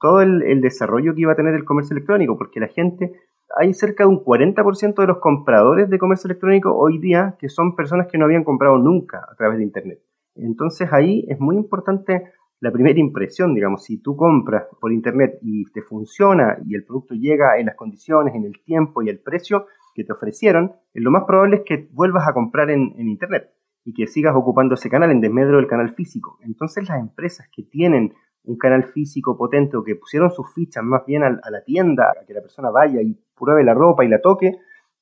todo 0.00 0.22
el, 0.22 0.60
desarrollo 0.60 1.14
que 1.14 1.20
iba 1.20 1.32
a 1.32 1.36
tener 1.36 1.54
el 1.54 1.64
comercio 1.64 1.94
electrónico, 1.94 2.38
porque 2.38 2.60
la 2.60 2.68
gente, 2.68 3.12
hay 3.56 3.74
cerca 3.74 4.04
de 4.04 4.08
un 4.08 4.24
40% 4.24 4.94
de 4.94 5.06
los 5.06 5.18
compradores 5.18 5.90
de 5.90 5.98
comercio 5.98 6.28
electrónico 6.28 6.74
hoy 6.74 6.98
día 6.98 7.36
que 7.38 7.48
son 7.48 7.76
personas 7.76 8.06
que 8.06 8.16
no 8.16 8.24
habían 8.24 8.44
comprado 8.44 8.78
nunca 8.78 9.26
a 9.30 9.34
través 9.34 9.58
de 9.58 9.64
Internet. 9.64 10.00
Entonces 10.36 10.88
ahí 10.92 11.26
es 11.28 11.38
muy 11.38 11.56
importante 11.56 12.32
la 12.60 12.72
primera 12.72 12.98
impresión, 12.98 13.54
digamos, 13.54 13.84
si 13.84 13.98
tú 13.98 14.16
compras 14.16 14.64
por 14.80 14.92
Internet 14.92 15.38
y 15.42 15.64
te 15.72 15.82
funciona 15.82 16.58
y 16.64 16.74
el 16.74 16.84
producto 16.84 17.14
llega 17.14 17.58
en 17.58 17.66
las 17.66 17.76
condiciones, 17.76 18.34
en 18.34 18.44
el 18.44 18.62
tiempo 18.64 19.02
y 19.02 19.08
el 19.08 19.20
precio, 19.20 19.66
que 19.98 20.04
te 20.04 20.12
ofrecieron, 20.12 20.72
lo 20.94 21.10
más 21.10 21.24
probable 21.24 21.56
es 21.56 21.62
que 21.66 21.88
vuelvas 21.92 22.26
a 22.28 22.32
comprar 22.32 22.70
en, 22.70 22.94
Internet 22.96 23.50
y 23.84 23.92
que 23.92 24.06
sigas 24.06 24.34
ocupando 24.36 24.76
ese 24.76 24.88
canal 24.88 25.10
en 25.10 25.20
desmedro 25.20 25.56
del 25.56 25.66
canal 25.66 25.94
físico. 25.94 26.38
Entonces 26.42 26.88
las 26.88 27.00
empresas 27.00 27.48
que 27.54 27.64
tienen 27.64 28.14
un 28.44 28.56
canal 28.56 28.84
físico 28.84 29.36
potente 29.36 29.76
o 29.76 29.82
que 29.82 29.96
pusieron 29.96 30.30
sus 30.30 30.54
fichas 30.54 30.84
más 30.84 31.04
bien 31.04 31.24
a, 31.24 31.26
a 31.42 31.50
la 31.50 31.64
tienda, 31.64 32.10
a 32.10 32.24
que 32.24 32.32
la 32.32 32.40
persona 32.40 32.70
vaya 32.70 33.02
y 33.02 33.18
pruebe 33.36 33.64
la 33.64 33.74
ropa 33.74 34.04
y 34.04 34.08
la 34.08 34.20
toque, 34.20 34.52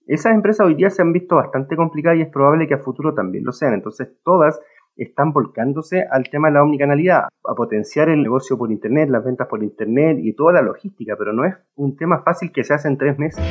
esas 0.07 0.35
empresas 0.35 0.67
hoy 0.67 0.77
día 0.77 0.89
se 0.89 1.03
han 1.03 1.13
visto 1.13 1.37
bastante 1.37 1.77
complicadas 1.77 2.19
y 2.19 2.23
es 2.23 2.29
probable 2.29 2.69
que 2.69 2.75
a 2.75 2.79
futuro 2.79 3.13
también 3.13 3.45
lo 3.45 3.53
sean. 3.53 3.75
Entonces 3.75 4.09
todas 4.25 4.61
están 4.97 5.33
volcándose 5.33 6.05
al 6.11 6.25
tema 6.31 6.49
de 6.49 6.55
la 6.55 6.63
omnicanalidad, 6.63 7.25
a 7.45 7.55
potenciar 7.55 8.09
el 8.09 8.23
negocio 8.23 8.57
por 8.57 8.73
Internet, 8.73 9.11
las 9.11 9.25
ventas 9.25 9.47
por 9.47 9.63
Internet 9.63 10.19
y 10.23 10.33
toda 10.33 10.55
la 10.55 10.63
logística, 10.63 11.15
pero 11.19 11.33
no 11.33 11.45
es 11.45 11.55
un 11.77 11.97
tema 11.97 12.23
fácil 12.23 12.51
que 12.51 12.65
se 12.65 12.75
hace 12.75 12.89
en 12.89 12.97
tres 12.97 13.19
meses. 13.19 13.45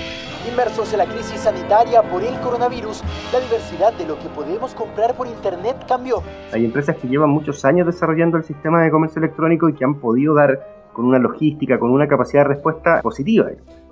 Inmersos 0.49 0.91
en 0.93 0.99
la 0.99 1.05
crisis 1.05 1.39
sanitaria 1.39 2.01
por 2.03 2.23
el 2.23 2.39
coronavirus, 2.39 3.03
la 3.31 3.39
diversidad 3.39 3.93
de 3.93 4.07
lo 4.07 4.17
que 4.19 4.29
podemos 4.29 4.73
comprar 4.73 5.15
por 5.15 5.27
Internet 5.27 5.85
cambió. 5.87 6.21
Hay 6.51 6.65
empresas 6.65 6.97
que 6.97 7.07
llevan 7.07 7.29
muchos 7.29 7.63
años 7.65 7.85
desarrollando 7.85 8.37
el 8.37 8.43
sistema 8.43 8.83
de 8.83 8.91
comercio 8.91 9.19
electrónico 9.19 9.69
y 9.69 9.73
que 9.73 9.85
han 9.85 9.99
podido 9.99 10.33
dar 10.33 10.59
con 10.93 11.05
una 11.05 11.19
logística, 11.19 11.77
con 11.77 11.91
una 11.91 12.07
capacidad 12.07 12.43
de 12.43 12.49
respuesta 12.49 13.01
positiva. 13.01 13.49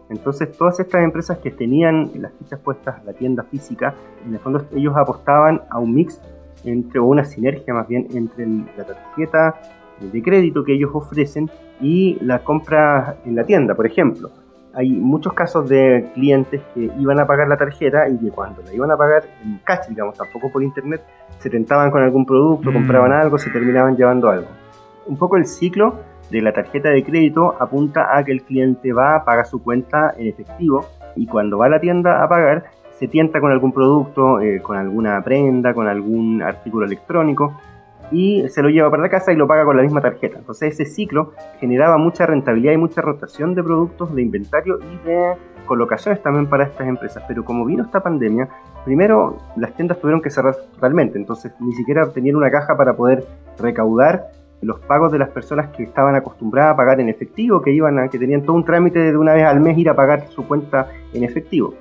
Entonces 0.10 0.55
todas 0.57 0.79
estas 0.79 1.03
empresas 1.03 1.38
que 1.39 1.51
tenían 1.51 2.12
las 2.15 2.33
fichas 2.33 2.60
puestas, 2.60 3.03
la 3.05 3.13
tienda 3.13 3.43
física, 3.43 3.95
en 4.25 4.33
el 4.33 4.39
fondo 4.39 4.65
ellos 4.75 4.95
apostaban 4.95 5.62
a 5.69 5.79
un 5.79 5.93
mix 5.93 6.22
entre 6.63 7.00
una 7.00 7.24
sinergia 7.24 7.74
más 7.74 7.88
bien 7.88 8.08
entre 8.13 8.46
la 8.77 8.86
tarjeta 8.86 9.55
de 10.00 10.22
crédito 10.22 10.63
que 10.63 10.74
ellos 10.74 10.91
ofrecen 10.93 11.50
y 11.79 12.17
la 12.22 12.39
compra 12.39 13.17
en 13.25 13.36
la 13.36 13.43
tienda, 13.46 13.75
por 13.75 13.86
ejemplo. 13.86 14.32
Hay 14.75 14.89
muchos 14.89 15.34
casos 15.34 15.70
de 15.70 16.10
clientes 16.15 16.62
que 16.74 16.89
iban 16.98 17.20
a 17.20 17.27
pagar 17.27 17.48
la 17.48 17.58
tarjeta 17.58 18.10
y 18.10 18.17
que 18.17 18.32
cuando 18.32 18.63
la 18.63 18.74
iban 18.74 18.89
a 18.89 18.98
pagar 18.98 19.24
en 19.43 19.60
cash, 19.63 19.88
digamos, 19.88 20.17
tampoco 20.17 20.51
por 20.51 20.63
internet, 20.63 21.03
se 21.38 21.50
tentaban 21.50 21.91
con 21.91 22.01
algún 22.01 22.25
producto, 22.25 22.72
mm. 22.72 22.74
compraban 22.74 23.12
algo, 23.12 23.38
se 23.38 23.51
terminaban 23.51 23.96
llevando 23.96 24.29
algo. 24.29 24.48
Un 25.05 25.17
poco 25.17 25.38
el 25.38 25.46
ciclo 25.46 26.00
de 26.32 26.41
la 26.41 26.53
tarjeta 26.53 26.89
de 26.89 27.03
crédito 27.03 27.55
apunta 27.60 28.17
a 28.17 28.24
que 28.24 28.32
el 28.32 28.43
cliente 28.43 28.91
va, 28.93 29.24
paga 29.24 29.46
su 29.46 29.62
cuenta 29.62 30.15
en 30.17 30.27
efectivo 30.27 30.86
y 31.15 31.27
cuando 31.27 31.60
va 31.60 31.67
a 31.67 31.70
la 31.70 31.79
tienda 31.79 32.24
a 32.24 32.27
pagar 32.27 32.63
se 33.03 33.10
tienta 33.10 33.41
con 33.41 33.51
algún 33.51 33.74
producto, 33.74 34.39
eh, 34.39 34.62
con 34.62 34.77
alguna 34.77 35.22
prenda, 35.22 35.74
con 35.74 35.89
algún 35.89 36.41
artículo 36.41 36.86
electrónico 36.86 37.60
y 38.12 38.48
se 38.48 38.62
lo 38.62 38.69
lleva 38.69 38.89
para 38.89 39.01
la 39.01 39.10
casa 39.10 39.33
y 39.33 39.36
lo 39.36 39.45
paga 39.45 39.65
con 39.65 39.75
la 39.75 39.83
misma 39.83 40.00
tarjeta. 40.00 40.38
Entonces 40.38 40.74
ese 40.74 40.86
ciclo 40.86 41.33
generaba 41.60 41.98
mucha 41.98 42.25
rentabilidad 42.25 42.72
y 42.72 42.77
mucha 42.77 43.01
rotación 43.01 43.55
de 43.55 43.63
productos, 43.63 44.15
de 44.15 44.22
inventario 44.22 44.79
y 44.79 45.05
de 45.05 45.33
colocaciones 45.65 46.24
también 46.24 46.48
para 46.48 46.63
estas 46.63 46.88
empresas. 46.88 47.22
Pero 47.27 47.43
como 47.43 47.65
vino 47.65 47.83
esta 47.83 48.01
pandemia, 48.01 48.48
primero 48.86 49.38
las 49.57 49.74
tiendas 49.74 50.00
tuvieron 50.00 50.22
que 50.22 50.29
cerrar 50.29 50.55
totalmente, 50.55 51.17
entonces 51.17 51.51
ni 51.60 51.74
siquiera 51.74 52.10
tenían 52.10 52.38
una 52.38 52.50
caja 52.51 52.77
para 52.77 52.95
poder 52.95 53.25
recaudar 53.60 54.27
los 54.62 54.79
pagos 54.79 55.12
de 55.12 55.19
las 55.19 55.27
personas 55.27 55.75
que 55.75 55.83
estaban 55.83 56.15
acostumbradas 56.15 56.75
a 56.75 56.77
pagar 56.77 57.01
en 57.01 57.10
efectivo, 57.10 57.62
que 57.62 57.74
iban 57.74 58.00
a, 58.00 58.07
que 58.07 58.17
tenían 58.17 58.43
todo 58.43 58.55
un 58.55 58.63
trámite 58.63 59.00
de 59.00 59.17
una 59.17 59.33
vez 59.33 59.43
al 59.43 59.60
mes 59.60 59.77
ir 59.77 59.89
a 59.89 59.93
pagar 59.93 60.27
su 60.29 60.48
cuenta 60.48 60.88
en 61.13 61.25
efectivo. 61.25 61.74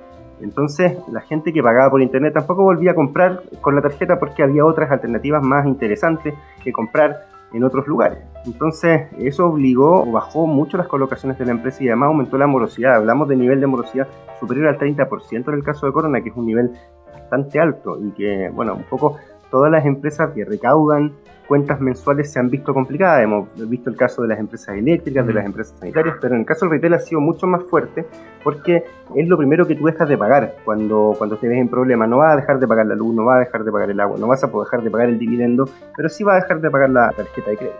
Entonces, 0.43 0.97
la 1.11 1.21
gente 1.21 1.53
que 1.53 1.63
pagaba 1.63 1.89
por 1.89 2.01
internet 2.01 2.33
tampoco 2.33 2.63
volvía 2.63 2.91
a 2.91 2.95
comprar 2.95 3.43
con 3.61 3.75
la 3.75 3.81
tarjeta 3.81 4.19
porque 4.19 4.43
había 4.43 4.65
otras 4.65 4.91
alternativas 4.91 5.41
más 5.41 5.65
interesantes 5.65 6.33
que 6.63 6.73
comprar 6.73 7.27
en 7.53 7.63
otros 7.63 7.87
lugares. 7.87 8.19
Entonces, 8.45 9.07
eso 9.17 9.47
obligó 9.47 10.01
o 10.01 10.11
bajó 10.11 10.45
mucho 10.45 10.77
las 10.77 10.87
colocaciones 10.87 11.37
de 11.39 11.45
la 11.45 11.51
empresa 11.51 11.83
y 11.83 11.87
además 11.87 12.07
aumentó 12.07 12.37
la 12.37 12.47
morosidad. 12.47 12.95
Hablamos 12.95 13.29
de 13.29 13.37
nivel 13.37 13.61
de 13.61 13.67
morosidad 13.67 14.07
superior 14.39 14.67
al 14.67 14.77
30% 14.77 15.47
en 15.47 15.53
el 15.53 15.63
caso 15.63 15.85
de 15.85 15.93
Corona, 15.93 16.21
que 16.21 16.29
es 16.29 16.35
un 16.35 16.45
nivel 16.45 16.71
bastante 17.13 17.59
alto 17.59 17.97
y 18.03 18.11
que, 18.11 18.49
bueno, 18.53 18.75
un 18.75 18.83
poco 18.83 19.17
todas 19.53 19.71
las 19.71 19.85
empresas 19.85 20.31
que 20.31 20.43
recaudan 20.43 21.11
cuentas 21.47 21.79
mensuales 21.79 22.31
se 22.31 22.39
han 22.39 22.49
visto 22.49 22.73
complicadas. 22.73 23.23
Hemos 23.23 23.47
visto 23.69 23.91
el 23.91 23.95
caso 23.95 24.23
de 24.23 24.29
las 24.29 24.39
empresas 24.39 24.75
eléctricas, 24.75 25.27
de 25.27 25.31
las 25.31 25.45
empresas 25.45 25.77
sanitarias, 25.77 26.15
pero 26.19 26.33
en 26.33 26.39
el 26.39 26.45
caso 26.47 26.65
del 26.65 26.71
retail 26.71 26.95
ha 26.95 26.99
sido 26.99 27.21
mucho 27.21 27.45
más 27.45 27.61
fuerte 27.65 28.03
porque 28.43 28.83
es 29.15 29.27
lo 29.27 29.37
primero 29.37 29.67
que 29.67 29.75
tú 29.75 29.85
dejas 29.85 30.09
de 30.09 30.17
pagar 30.17 30.55
cuando, 30.65 31.13
cuando 31.19 31.37
te 31.37 31.47
ves 31.47 31.59
en 31.59 31.69
problema. 31.69 32.07
No 32.07 32.17
vas 32.17 32.33
a 32.33 32.37
dejar 32.37 32.59
de 32.59 32.67
pagar 32.67 32.87
la 32.87 32.95
luz, 32.95 33.13
no 33.13 33.25
vas 33.25 33.35
a 33.35 33.39
dejar 33.41 33.63
de 33.63 33.71
pagar 33.71 33.91
el 33.91 33.99
agua, 33.99 34.17
no 34.19 34.25
vas 34.25 34.43
a 34.43 34.49
poder 34.49 34.65
dejar 34.65 34.83
de 34.83 34.89
pagar 34.89 35.09
el 35.09 35.19
dividendo, 35.19 35.69
pero 35.95 36.09
sí 36.09 36.23
vas 36.23 36.37
a 36.37 36.39
dejar 36.41 36.59
de 36.59 36.71
pagar 36.71 36.89
la 36.89 37.11
tarjeta 37.11 37.51
de 37.51 37.57
crédito. 37.57 37.77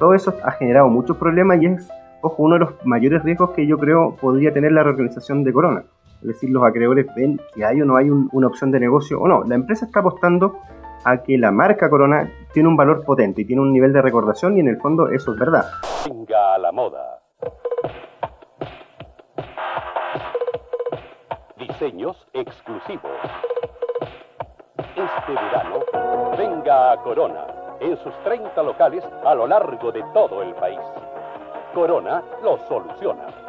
Todo 0.00 0.14
eso 0.14 0.34
ha 0.42 0.50
generado 0.50 0.88
muchos 0.88 1.16
problemas 1.16 1.62
y 1.62 1.66
es, 1.66 1.88
ojo, 2.22 2.42
uno 2.42 2.54
de 2.54 2.60
los 2.62 2.74
mayores 2.84 3.22
riesgos 3.22 3.50
que 3.50 3.68
yo 3.68 3.78
creo 3.78 4.16
podría 4.20 4.52
tener 4.52 4.72
la 4.72 4.82
reorganización 4.82 5.44
de 5.44 5.52
Corona. 5.52 5.84
Es 6.22 6.26
decir, 6.26 6.50
los 6.50 6.64
acreedores 6.64 7.06
ven 7.14 7.38
que 7.54 7.64
hay 7.64 7.80
o 7.82 7.84
no 7.84 7.96
hay 7.96 8.10
una 8.10 8.48
opción 8.48 8.72
de 8.72 8.80
negocio 8.80 9.20
o 9.20 9.28
no. 9.28 9.44
La 9.44 9.54
empresa 9.54 9.84
está 9.84 10.00
apostando 10.00 10.58
a 11.04 11.22
que 11.22 11.38
la 11.38 11.50
marca 11.50 11.88
Corona 11.90 12.30
tiene 12.52 12.68
un 12.68 12.76
valor 12.76 13.04
potente 13.04 13.42
y 13.42 13.44
tiene 13.44 13.62
un 13.62 13.72
nivel 13.72 13.92
de 13.92 14.02
recordación 14.02 14.56
y 14.56 14.60
en 14.60 14.68
el 14.68 14.78
fondo 14.78 15.08
eso 15.08 15.32
es 15.32 15.38
verdad. 15.38 15.64
Venga 16.08 16.54
a 16.54 16.58
la 16.58 16.72
moda. 16.72 17.20
Diseños 21.58 22.26
exclusivos. 22.32 23.12
Este 24.76 25.32
verano, 25.32 25.80
venga 26.38 26.92
a 26.92 26.96
Corona 27.02 27.46
en 27.80 27.96
sus 27.98 28.14
30 28.24 28.62
locales 28.62 29.04
a 29.24 29.34
lo 29.34 29.46
largo 29.46 29.90
de 29.92 30.02
todo 30.12 30.42
el 30.42 30.54
país. 30.54 30.80
Corona 31.74 32.22
lo 32.42 32.58
soluciona. 32.68 33.43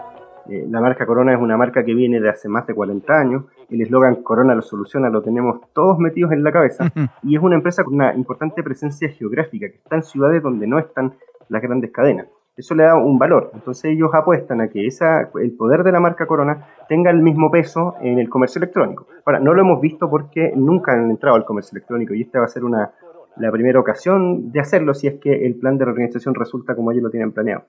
Eh, 0.50 0.66
la 0.70 0.82
marca 0.82 1.06
Corona 1.06 1.34
es 1.34 1.40
una 1.40 1.58
marca 1.58 1.84
que 1.84 1.94
viene 1.94 2.20
de 2.20 2.30
hace 2.30 2.48
más 2.48 2.68
de 2.68 2.74
40 2.74 3.14
años. 3.14 3.46
El 3.70 3.82
eslogan 3.82 4.24
Corona 4.24 4.54
lo 4.56 4.62
soluciona 4.62 5.10
lo 5.10 5.22
tenemos 5.22 5.62
todos 5.74 5.98
metidos 6.00 6.32
en 6.32 6.44
la 6.44 6.52
cabeza. 6.52 6.92
y 7.24 7.36
es 7.36 7.42
una 7.42 7.56
empresa 7.56 7.84
con 7.84 7.96
una 7.96 8.14
importante 8.14 8.64
presencia 8.64 9.10
geográfica 9.10 9.68
que 9.70 9.78
está 9.78 9.96
en 9.96 10.04
ciudades 10.04 10.44
donde 10.44 10.68
no 10.68 10.80
están 10.80 11.14
las 11.50 11.62
grandes 11.62 11.92
cadenas. 11.92 12.28
Eso 12.58 12.74
le 12.74 12.84
da 12.84 12.96
un 12.96 13.20
valor. 13.20 13.52
Entonces 13.54 13.92
ellos 13.92 14.10
apuestan 14.14 14.62
a 14.62 14.70
que 14.70 14.86
esa, 14.86 15.30
el 15.42 15.52
poder 15.58 15.84
de 15.84 15.92
la 15.92 16.00
marca 16.00 16.26
Corona 16.26 16.68
tenga 16.88 17.12
el 17.12 17.22
mismo 17.22 17.52
peso 17.52 17.96
en 18.02 18.18
el 18.18 18.30
comercio 18.30 18.60
electrónico. 18.60 19.08
Ahora, 19.26 19.40
no 19.40 19.54
lo 19.54 19.62
hemos 19.62 19.82
visto 19.82 20.10
porque 20.10 20.54
nunca 20.56 20.94
han 20.94 21.10
entrado 21.10 21.36
al 21.36 21.44
comercio 21.44 21.76
electrónico 21.76 22.14
y 22.14 22.22
esta 22.22 22.40
va 22.40 22.46
a 22.46 22.50
ser 22.50 22.64
una, 22.64 22.92
la 23.36 23.52
primera 23.52 23.80
ocasión 23.80 24.52
de 24.52 24.62
hacerlo 24.62 24.94
si 24.94 25.08
es 25.08 25.16
que 25.20 25.46
el 25.46 25.56
plan 25.56 25.78
de 25.78 25.84
reorganización 25.84 26.34
resulta 26.34 26.76
como 26.76 26.92
ellos 26.92 27.04
lo 27.04 27.10
tienen 27.10 27.34
planeado. 27.34 27.66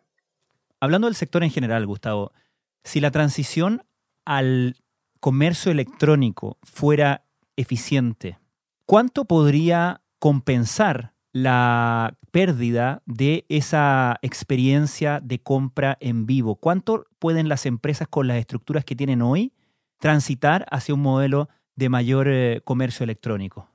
Hablando 0.79 1.09
del 1.09 1.17
sector 1.17 1.43
en 1.43 1.51
general, 1.51 1.85
Gustavo, 1.87 2.31
si 2.87 3.01
la 3.01 3.11
transición 3.11 3.83
al 4.25 4.77
comercio 5.19 5.73
electrónico 5.73 6.57
fuera 6.63 7.25
eficiente, 7.57 8.39
¿cuánto 8.87 9.25
podría 9.25 10.03
compensar 10.21 11.13
la 11.33 12.17
pérdida 12.31 13.03
de 13.05 13.45
esa 13.49 14.19
experiencia 14.23 15.19
de 15.21 15.41
compra 15.41 15.99
en 15.99 16.27
vivo? 16.27 16.55
¿Cuánto 16.55 17.07
pueden 17.19 17.49
las 17.49 17.67
empresas 17.67 18.07
con 18.07 18.29
las 18.29 18.39
estructuras 18.39 18.85
que 18.85 18.95
tienen 18.95 19.21
hoy 19.21 19.53
transitar 19.99 20.65
hacia 20.71 20.95
un 20.95 21.03
modelo 21.03 21.49
de 21.75 21.89
mayor 21.89 22.29
eh, 22.29 22.61
comercio 22.65 23.03
electrónico? 23.03 23.67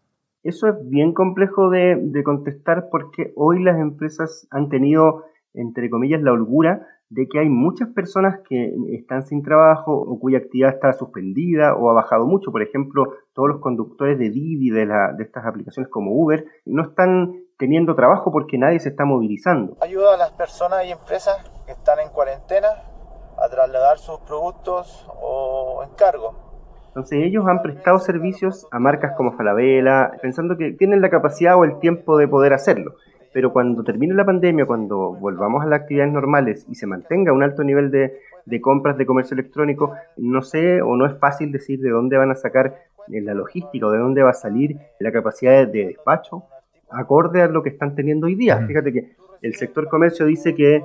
Eso 0.41 0.70
es 0.70 0.75
bien 0.89 1.13
complejo 1.13 1.70
de, 1.70 1.98
de 2.01 2.24
contestar 2.24 2.88
porque 2.89 3.34
hoy 3.36 3.62
las 3.62 3.77
empresas 3.77 4.48
han 4.51 4.70
tenido, 4.70 5.25
entre 5.53 5.89
comillas, 5.89 6.22
la 6.22 6.32
holgura 6.32 6.88
de 7.12 7.27
que 7.27 7.39
hay 7.39 7.50
muchas 7.50 7.89
personas 7.89 8.39
que 8.48 8.74
están 8.94 9.24
sin 9.24 9.44
trabajo 9.44 9.91
o 9.94 10.18
cuya 10.18 10.38
actividad 10.38 10.74
está 10.74 10.94
suspendida 10.94 11.75
o 11.75 11.89
ha 11.89 11.94
bajado 11.94 12.25
mucho. 12.25 12.51
Por 12.51 12.62
ejemplo, 12.62 13.03
todos 13.34 13.50
los 13.50 13.60
conductores 13.60 14.18
de 14.18 14.30
Didi, 14.30 14.70
de, 14.70 14.86
la, 14.86 15.12
de 15.18 15.25
estas 15.25 15.46
aplicaciones 15.46 15.91
como 15.91 16.12
Uber, 16.13 16.46
no 16.65 16.84
están 16.84 17.34
teniendo 17.58 17.96
trabajo 17.96 18.32
porque 18.32 18.58
nadie 18.58 18.80
se 18.80 18.89
está 18.89 19.03
movilizando. 19.03 19.75
Ayuda 19.82 20.13
a 20.13 20.18
las 20.18 20.32
personas 20.32 20.86
y 20.86 20.91
empresas 20.91 21.38
que 21.65 21.74
están 21.74 22.00
en 22.00 22.08
cuarentena 22.10 22.70
a 23.38 23.50
trasladar 23.50 23.98
sus 23.98 24.20
productos 24.22 25.06
o 25.22 25.84
encargos. 25.84 26.34
Entonces 26.88 27.20
ellos 27.25 27.46
han 27.46 27.62
prestado 27.62 28.00
servicios 28.00 28.68
a 28.72 28.80
marcas 28.80 29.15
como 29.18 29.34
Falabella, 29.34 30.12
pensando 30.22 30.56
que 30.58 30.72
tienen 30.72 31.01
la 31.01 31.10
capacidad 31.10 31.58
o 31.58 31.65
el 31.65 31.77
tiempo 31.80 32.18
de 32.18 32.30
poder 32.30 32.53
hacerlo 32.53 32.94
pero 33.34 33.54
cuando 33.54 33.84
termine 33.84 34.14
la 34.14 34.26
pandemia, 34.26 34.66
cuando 34.66 35.14
volvamos 35.14 35.64
a 35.64 35.68
las 35.68 35.82
actividades 35.82 36.14
normales 36.14 36.66
y 36.70 36.76
se 36.76 36.88
mantenga 36.88 37.34
un 37.34 37.44
alto 37.44 37.64
nivel 37.64 37.92
de, 37.92 38.20
compras 38.62 38.98
de 38.98 39.06
comercio 39.06 39.36
electrónico, 39.36 39.94
no 40.18 40.42
sé 40.42 40.82
o 40.82 40.96
no 40.96 41.06
es 41.06 41.18
fácil 41.18 41.52
decir 41.52 41.80
de 41.80 41.90
dónde 41.90 42.18
van 42.18 42.32
a 42.32 42.36
sacar 42.36 42.76
la 43.08 43.34
logística 43.34 43.86
o 43.88 43.92
de 43.92 44.00
dónde 44.00 44.24
va 44.24 44.32
a 44.32 44.34
salir 44.34 44.78
la 45.00 45.12
capacidad 45.12 45.67
de 45.67 45.88
despacho 45.88 46.44
acorde 46.89 47.41
a 47.41 47.48
lo 47.48 47.63
que 47.63 47.70
están 47.70 47.96
teniendo 47.96 48.28
hoy 48.28 48.36
día. 48.36 48.58
Fíjate 48.67 48.91
que 48.91 49.15
el 49.41 49.56
sector 49.56 49.88
comercio 49.88 50.26
dice 50.26 50.54
que 50.54 50.84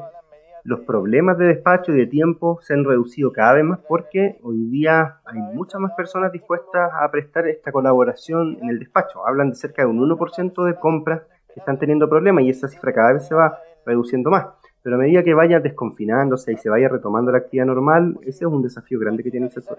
los 0.62 0.80
problemas 0.80 1.38
de 1.38 1.46
despacho 1.46 1.92
y 1.92 1.98
de 1.98 2.06
tiempo 2.06 2.58
se 2.60 2.74
han 2.74 2.84
reducido 2.84 3.32
cada 3.32 3.54
vez 3.54 3.64
más 3.64 3.78
porque 3.88 4.38
hoy 4.42 4.66
día 4.66 5.18
hay 5.24 5.38
muchas 5.38 5.80
más 5.80 5.92
personas 5.96 6.32
dispuestas 6.32 6.90
a 6.92 7.08
prestar 7.10 7.46
esta 7.46 7.70
colaboración 7.70 8.58
en 8.60 8.70
el 8.70 8.80
despacho. 8.80 9.26
Hablan 9.26 9.50
de 9.50 9.56
cerca 9.56 9.82
de 9.82 9.88
un 9.88 9.98
1% 10.00 10.64
de 10.64 10.74
compras 10.74 11.22
están 11.58 11.78
teniendo 11.78 12.08
problemas 12.08 12.44
y 12.44 12.50
esa 12.50 12.68
cifra 12.68 12.92
cada 12.92 13.14
vez 13.14 13.26
se 13.26 13.34
va 13.34 13.58
reduciendo 13.84 14.30
más. 14.30 14.46
Pero 14.82 14.96
a 14.96 14.98
medida 14.98 15.22
que 15.22 15.34
vaya 15.34 15.60
desconfinándose 15.60 16.52
y 16.52 16.56
se 16.56 16.68
vaya 16.68 16.88
retomando 16.88 17.32
la 17.32 17.38
actividad 17.38 17.66
normal, 17.66 18.18
ese 18.22 18.44
es 18.44 18.50
un 18.50 18.62
desafío 18.62 19.00
grande 19.00 19.22
que 19.22 19.30
tiene 19.30 19.46
el 19.46 19.52
sector. 19.52 19.78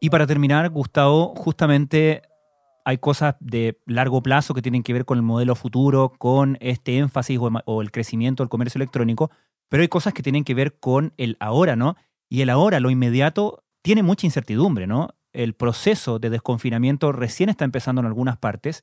Y 0.00 0.08
para 0.08 0.26
terminar, 0.26 0.70
Gustavo, 0.70 1.34
justamente 1.36 2.22
hay 2.84 2.98
cosas 2.98 3.36
de 3.40 3.78
largo 3.86 4.22
plazo 4.22 4.54
que 4.54 4.62
tienen 4.62 4.82
que 4.82 4.94
ver 4.94 5.04
con 5.04 5.18
el 5.18 5.22
modelo 5.22 5.54
futuro, 5.54 6.12
con 6.18 6.56
este 6.60 6.96
énfasis 6.96 7.38
o 7.66 7.82
el 7.82 7.90
crecimiento 7.90 8.42
del 8.42 8.48
comercio 8.48 8.78
electrónico, 8.78 9.30
pero 9.68 9.82
hay 9.82 9.88
cosas 9.88 10.14
que 10.14 10.22
tienen 10.22 10.44
que 10.44 10.54
ver 10.54 10.78
con 10.80 11.12
el 11.18 11.36
ahora, 11.38 11.76
¿no? 11.76 11.96
Y 12.28 12.40
el 12.40 12.50
ahora, 12.50 12.80
lo 12.80 12.90
inmediato, 12.90 13.62
tiene 13.82 14.02
mucha 14.02 14.26
incertidumbre, 14.26 14.86
¿no? 14.86 15.10
El 15.32 15.54
proceso 15.54 16.18
de 16.18 16.30
desconfinamiento 16.30 17.12
recién 17.12 17.48
está 17.48 17.64
empezando 17.64 18.00
en 18.00 18.06
algunas 18.06 18.36
partes 18.36 18.82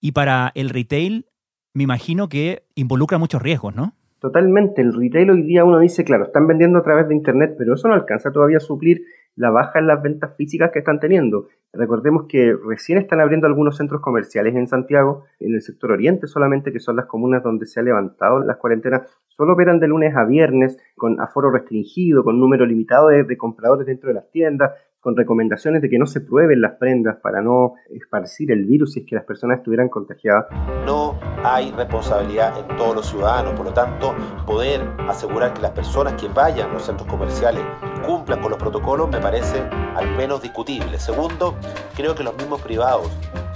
y 0.00 0.12
para 0.12 0.52
el 0.54 0.70
retail 0.70 1.26
me 1.74 1.84
imagino 1.84 2.28
que 2.28 2.64
involucra 2.74 3.18
muchos 3.18 3.42
riesgos, 3.42 3.74
¿no? 3.74 3.94
Totalmente, 4.20 4.82
el 4.82 4.92
retail 4.94 5.30
hoy 5.30 5.42
día 5.42 5.64
uno 5.64 5.80
dice, 5.80 6.04
claro, 6.04 6.24
están 6.24 6.46
vendiendo 6.46 6.78
a 6.78 6.82
través 6.82 7.08
de 7.08 7.14
Internet, 7.14 7.56
pero 7.58 7.74
eso 7.74 7.88
no 7.88 7.94
alcanza 7.94 8.30
todavía 8.30 8.58
a 8.58 8.60
suplir 8.60 9.02
la 9.34 9.50
baja 9.50 9.78
en 9.78 9.86
las 9.86 10.02
ventas 10.02 10.36
físicas 10.36 10.70
que 10.72 10.80
están 10.80 11.00
teniendo. 11.00 11.48
Recordemos 11.72 12.26
que 12.28 12.54
recién 12.68 12.98
están 12.98 13.20
abriendo 13.20 13.46
algunos 13.46 13.78
centros 13.78 14.00
comerciales 14.02 14.54
en 14.54 14.68
Santiago, 14.68 15.24
en 15.40 15.54
el 15.54 15.62
sector 15.62 15.90
oriente 15.90 16.26
solamente, 16.26 16.72
que 16.72 16.80
son 16.80 16.96
las 16.96 17.06
comunas 17.06 17.42
donde 17.42 17.66
se 17.66 17.80
ha 17.80 17.82
levantado 17.82 18.44
las 18.44 18.58
cuarentenas, 18.58 19.08
solo 19.28 19.54
operan 19.54 19.80
de 19.80 19.88
lunes 19.88 20.14
a 20.14 20.24
viernes 20.24 20.78
con 20.96 21.20
aforo 21.20 21.50
restringido, 21.50 22.22
con 22.22 22.38
número 22.38 22.66
limitado 22.66 23.08
de 23.08 23.36
compradores 23.36 23.86
dentro 23.86 24.08
de 24.08 24.14
las 24.14 24.30
tiendas, 24.30 24.72
con 25.02 25.16
recomendaciones 25.16 25.82
de 25.82 25.90
que 25.90 25.98
no 25.98 26.06
se 26.06 26.20
prueben 26.20 26.60
las 26.60 26.76
prendas 26.76 27.16
para 27.16 27.42
no 27.42 27.74
esparcir 27.90 28.52
el 28.52 28.64
virus 28.64 28.92
si 28.92 29.00
es 29.00 29.06
que 29.06 29.16
las 29.16 29.24
personas 29.24 29.58
estuvieran 29.58 29.88
contagiadas. 29.88 30.46
No 30.86 31.18
hay 31.42 31.72
responsabilidad 31.72 32.56
en 32.56 32.76
todos 32.76 32.94
los 32.94 33.06
ciudadanos, 33.06 33.52
por 33.54 33.66
lo 33.66 33.72
tanto, 33.72 34.14
poder 34.46 34.80
asegurar 35.08 35.54
que 35.54 35.60
las 35.60 35.72
personas 35.72 36.14
que 36.14 36.28
vayan 36.28 36.70
a 36.70 36.74
los 36.74 36.84
centros 36.84 37.08
comerciales 37.08 37.64
cumplan 38.06 38.40
con 38.40 38.52
los 38.52 38.60
protocolos 38.60 39.10
me 39.10 39.18
parece 39.18 39.58
al 39.96 40.16
menos 40.16 40.40
discutible. 40.40 40.96
Segundo, 41.00 41.56
creo 41.96 42.14
que 42.14 42.22
los 42.22 42.36
mismos 42.36 42.62
privados 42.62 43.10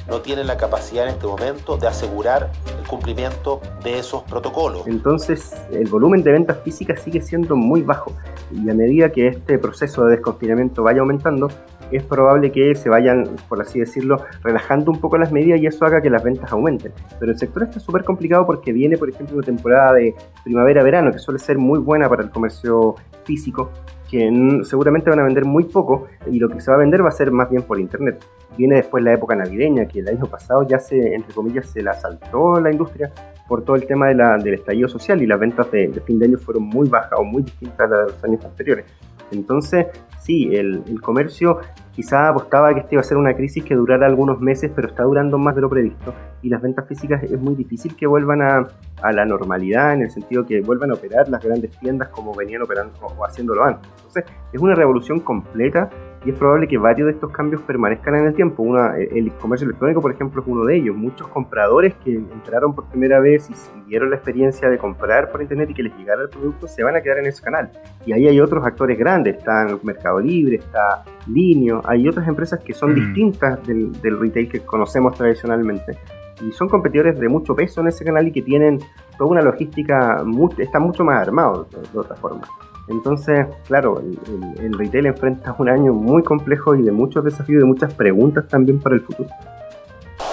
no 0.09 0.20
tienen 0.20 0.48
la 0.48 0.56
capacidad 0.56 1.04
en 1.04 1.14
este 1.14 1.26
momento 1.26 1.76
de 1.76 1.87
asegurar 1.87 2.50
el 2.78 2.88
cumplimiento 2.88 3.61
de 3.85 4.00
esos 4.00 4.22
protocolos. 4.24 4.87
Entonces, 4.87 5.54
el 5.70 5.88
volumen 5.88 6.22
de 6.22 6.32
ventas 6.32 6.59
físicas 6.64 7.00
sigue 7.02 7.20
siendo 7.20 7.54
muy 7.54 7.82
bajo 7.82 8.12
y 8.52 8.70
a 8.70 8.74
medida 8.74 9.11
que 9.11 9.28
este 9.28 9.59
proceso 9.59 10.04
de 10.04 10.12
desconfinamiento 10.12 10.82
vaya 10.82 11.00
aumentando, 11.00 11.48
es 11.90 12.03
probable 12.03 12.51
que 12.53 12.75
se 12.75 12.88
vayan, 12.88 13.25
por 13.49 13.61
así 13.61 13.81
decirlo, 13.81 14.22
relajando 14.42 14.90
un 14.90 15.01
poco 15.01 15.18
las 15.18 15.33
medidas 15.33 15.61
y 15.61 15.66
eso 15.66 15.85
haga 15.85 16.01
que 16.01 16.11
las 16.11 16.22
ventas 16.22 16.51
aumenten. 16.53 16.92
Pero 17.18 17.33
el 17.33 17.38
sector 17.38 17.64
está 17.64 17.81
súper 17.81 18.05
complicado 18.05 18.46
porque 18.46 18.72
viene, 18.72 18.96
por 18.96 19.09
ejemplo, 19.09 19.37
una 19.37 19.46
temporada 19.46 19.94
de 19.94 20.14
primavera-verano 20.44 21.12
que 21.12 21.18
suele 21.18 21.38
ser 21.38 21.59
muy 21.59 21.79
buena 21.79 22.09
para 22.09 22.22
el 22.22 22.31
comercio 22.31 22.94
físico 23.25 23.70
que 24.11 24.31
seguramente 24.64 25.11
van 25.11 25.20
a 25.20 25.25
vender 25.25 25.44
muy 25.44 25.64
poco 25.64 26.07
y 26.31 26.38
lo 26.38 26.49
que 26.49 26.61
se 26.61 26.70
va 26.70 26.77
a 26.77 26.81
vender 26.81 27.05
va 27.05 27.09
a 27.09 27.12
ser 27.12 27.31
más 27.31 27.51
bien 27.51 27.62
por 27.62 27.81
internet. 27.81 28.25
Viene 28.57 28.77
después 28.77 29.03
la 29.03 29.12
época 29.12 29.35
navideña, 29.35 29.87
que 29.87 30.01
el 30.01 30.09
año 30.09 30.27
pasado 30.27 30.66
ya 30.66 30.79
se, 30.79 31.14
entre 31.14 31.35
comillas, 31.35 31.66
se 31.66 31.83
la 31.83 31.94
saltó 31.94 32.61
la 32.61 32.70
industria 32.70 33.11
por 33.49 33.64
todo 33.64 33.77
el 33.77 33.87
tema 33.87 34.09
de 34.09 34.16
del 34.16 34.55
estallido 34.55 34.88
social 34.88 35.22
y 35.22 35.27
las 35.27 35.38
ventas 35.38 35.70
de, 35.70 35.88
fin 36.05 36.18
de 36.18 36.27
año 36.27 36.38
fueron 36.38 36.64
muy 36.64 36.88
bajas 36.88 37.18
o 37.18 37.25
muy 37.25 37.42
distintas 37.42 37.90
a 37.90 37.96
las 37.96 38.07
de 38.07 38.12
los 38.12 38.25
años 38.25 38.44
anteriores. 38.44 38.87
Entonces, 39.33 39.87
sí, 40.26 40.54
el, 40.54 41.00
comercio 41.00 41.60
quizá 41.92 42.28
apostaba 42.28 42.74
que 42.74 42.80
esta 42.80 42.94
iba 42.96 43.00
a 43.00 43.04
ser 43.04 43.16
una 43.16 43.34
crisis 43.34 43.64
que 43.64 43.74
durara 43.74 44.06
algunos 44.06 44.40
meses, 44.40 44.70
pero 44.74 44.88
está 44.88 45.04
durando 45.04 45.38
más 45.38 45.54
de 45.54 45.60
lo 45.62 45.70
previsto 45.70 46.12
y 46.42 46.48
las 46.48 46.60
ventas 46.60 46.86
físicas 46.86 47.22
es 47.22 47.40
muy 47.40 47.54
difícil 47.54 47.94
que 47.96 48.06
vuelvan 48.06 48.42
a, 48.42 48.66
a 49.02 49.12
la 49.12 49.24
normalidad 49.24 49.94
en 49.94 50.02
el 50.02 50.10
sentido 50.10 50.44
que 50.44 50.60
vuelvan 50.60 50.90
a 50.90 50.94
operar 50.94 51.28
las 51.28 51.42
grandes 51.42 51.70
tiendas 51.78 52.08
como 52.08 52.34
venían 52.34 52.62
operando 52.62 52.92
o 53.00 53.24
haciéndolo 53.24 53.64
antes. 53.64 53.88
Entonces, 53.96 54.24
es 54.52 54.60
una 54.60 54.74
revolución 54.74 55.20
completa 55.20 55.88
y 56.26 56.30
es 56.30 56.36
probable 56.36 56.66
que 56.66 56.76
varios 56.76 57.06
de 57.06 57.12
estos 57.12 57.30
cambios 57.30 57.62
permanezcan 57.62 58.16
en 58.16 58.26
el 58.26 58.34
tiempo. 58.34 58.64
Una, 58.64 58.96
el 58.98 59.30
comercio 59.34 59.64
electrónico, 59.64 60.02
por 60.02 60.10
ejemplo, 60.10 60.42
es 60.42 60.48
uno 60.48 60.64
de 60.64 60.76
ellos. 60.76 60.96
Muchos 60.96 61.28
compradores 61.28 61.94
que 62.04 62.14
entraron 62.14 62.74
por 62.74 62.86
primera 62.86 63.20
vez 63.20 63.48
y 63.48 63.88
vieron 63.88 64.10
la 64.10 64.16
experiencia 64.16 64.68
de 64.68 64.76
comprar 64.76 65.30
por 65.30 65.40
internet 65.40 65.70
y 65.70 65.74
que 65.74 65.84
les 65.84 65.96
llegara 65.96 66.22
el 66.22 66.28
producto 66.28 66.66
se 66.66 66.82
van 66.82 66.96
a 66.96 67.00
quedar 67.00 67.18
en 67.18 67.26
ese 67.26 67.42
canal. 67.44 67.70
Y 68.04 68.12
ahí 68.12 68.26
hay 68.26 68.40
otros 68.40 68.66
actores 68.66 68.98
grandes, 68.98 69.36
está 69.36 69.68
Mercado 69.84 70.18
Libre, 70.18 70.56
está 70.56 71.04
Linio, 71.28 71.80
hay 71.84 72.08
otras 72.08 72.26
empresas 72.26 72.58
que 72.58 72.74
son 72.74 72.90
mm. 72.90 72.94
distintas 72.94 73.64
del, 73.64 73.92
del 74.00 74.18
retail 74.18 74.48
que 74.48 74.60
conocemos 74.60 75.16
tradicionalmente 75.16 75.96
y 76.42 76.52
son 76.52 76.68
competidores 76.68 77.18
de 77.18 77.28
mucho 77.28 77.54
peso 77.54 77.80
en 77.80 77.88
ese 77.88 78.04
canal 78.04 78.26
y 78.28 78.32
que 78.32 78.42
tienen 78.42 78.80
toda 79.16 79.30
una 79.30 79.42
logística, 79.42 80.22
está 80.58 80.78
mucho 80.78 81.04
más 81.04 81.26
armado 81.26 81.66
de, 81.92 81.98
otra 81.98 82.16
forma. 82.16 82.42
Entonces, 82.88 83.46
claro, 83.66 84.01
el, 84.01 84.79
retail 84.79 85.07
enfrenta 85.07 85.55
un 85.59 85.68
año 85.68 85.92
muy 85.92 86.22
complejo 86.22 86.75
y 86.75 86.83
de 86.83 86.92
muchos 86.92 87.25
desafíos 87.25 87.59
y 87.59 87.61
de 87.61 87.64
muchas 87.64 87.92
preguntas 87.94 88.46
también 88.49 88.81
para 88.81 88.96
el 88.96 89.03
futuro. 89.03 89.29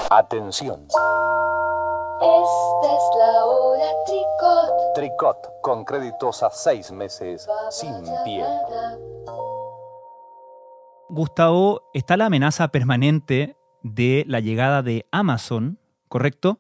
Atención. 0.09 0.81
Esta 0.81 0.97
es 2.95 3.03
la 3.19 3.45
hora 3.45 3.85
Tricot. 4.05 4.93
Tricot, 4.95 5.37
con 5.61 5.83
créditos 5.83 6.41
a 6.43 6.49
seis 6.51 6.91
meses, 6.91 7.47
sin 7.69 7.93
pie. 8.23 8.45
Gustavo, 11.09 11.81
está 11.93 12.15
la 12.17 12.27
amenaza 12.27 12.69
permanente 12.69 13.57
de 13.81 14.23
la 14.27 14.39
llegada 14.39 14.81
de 14.81 15.05
Amazon 15.11 15.79
¿correcto? 16.13 16.59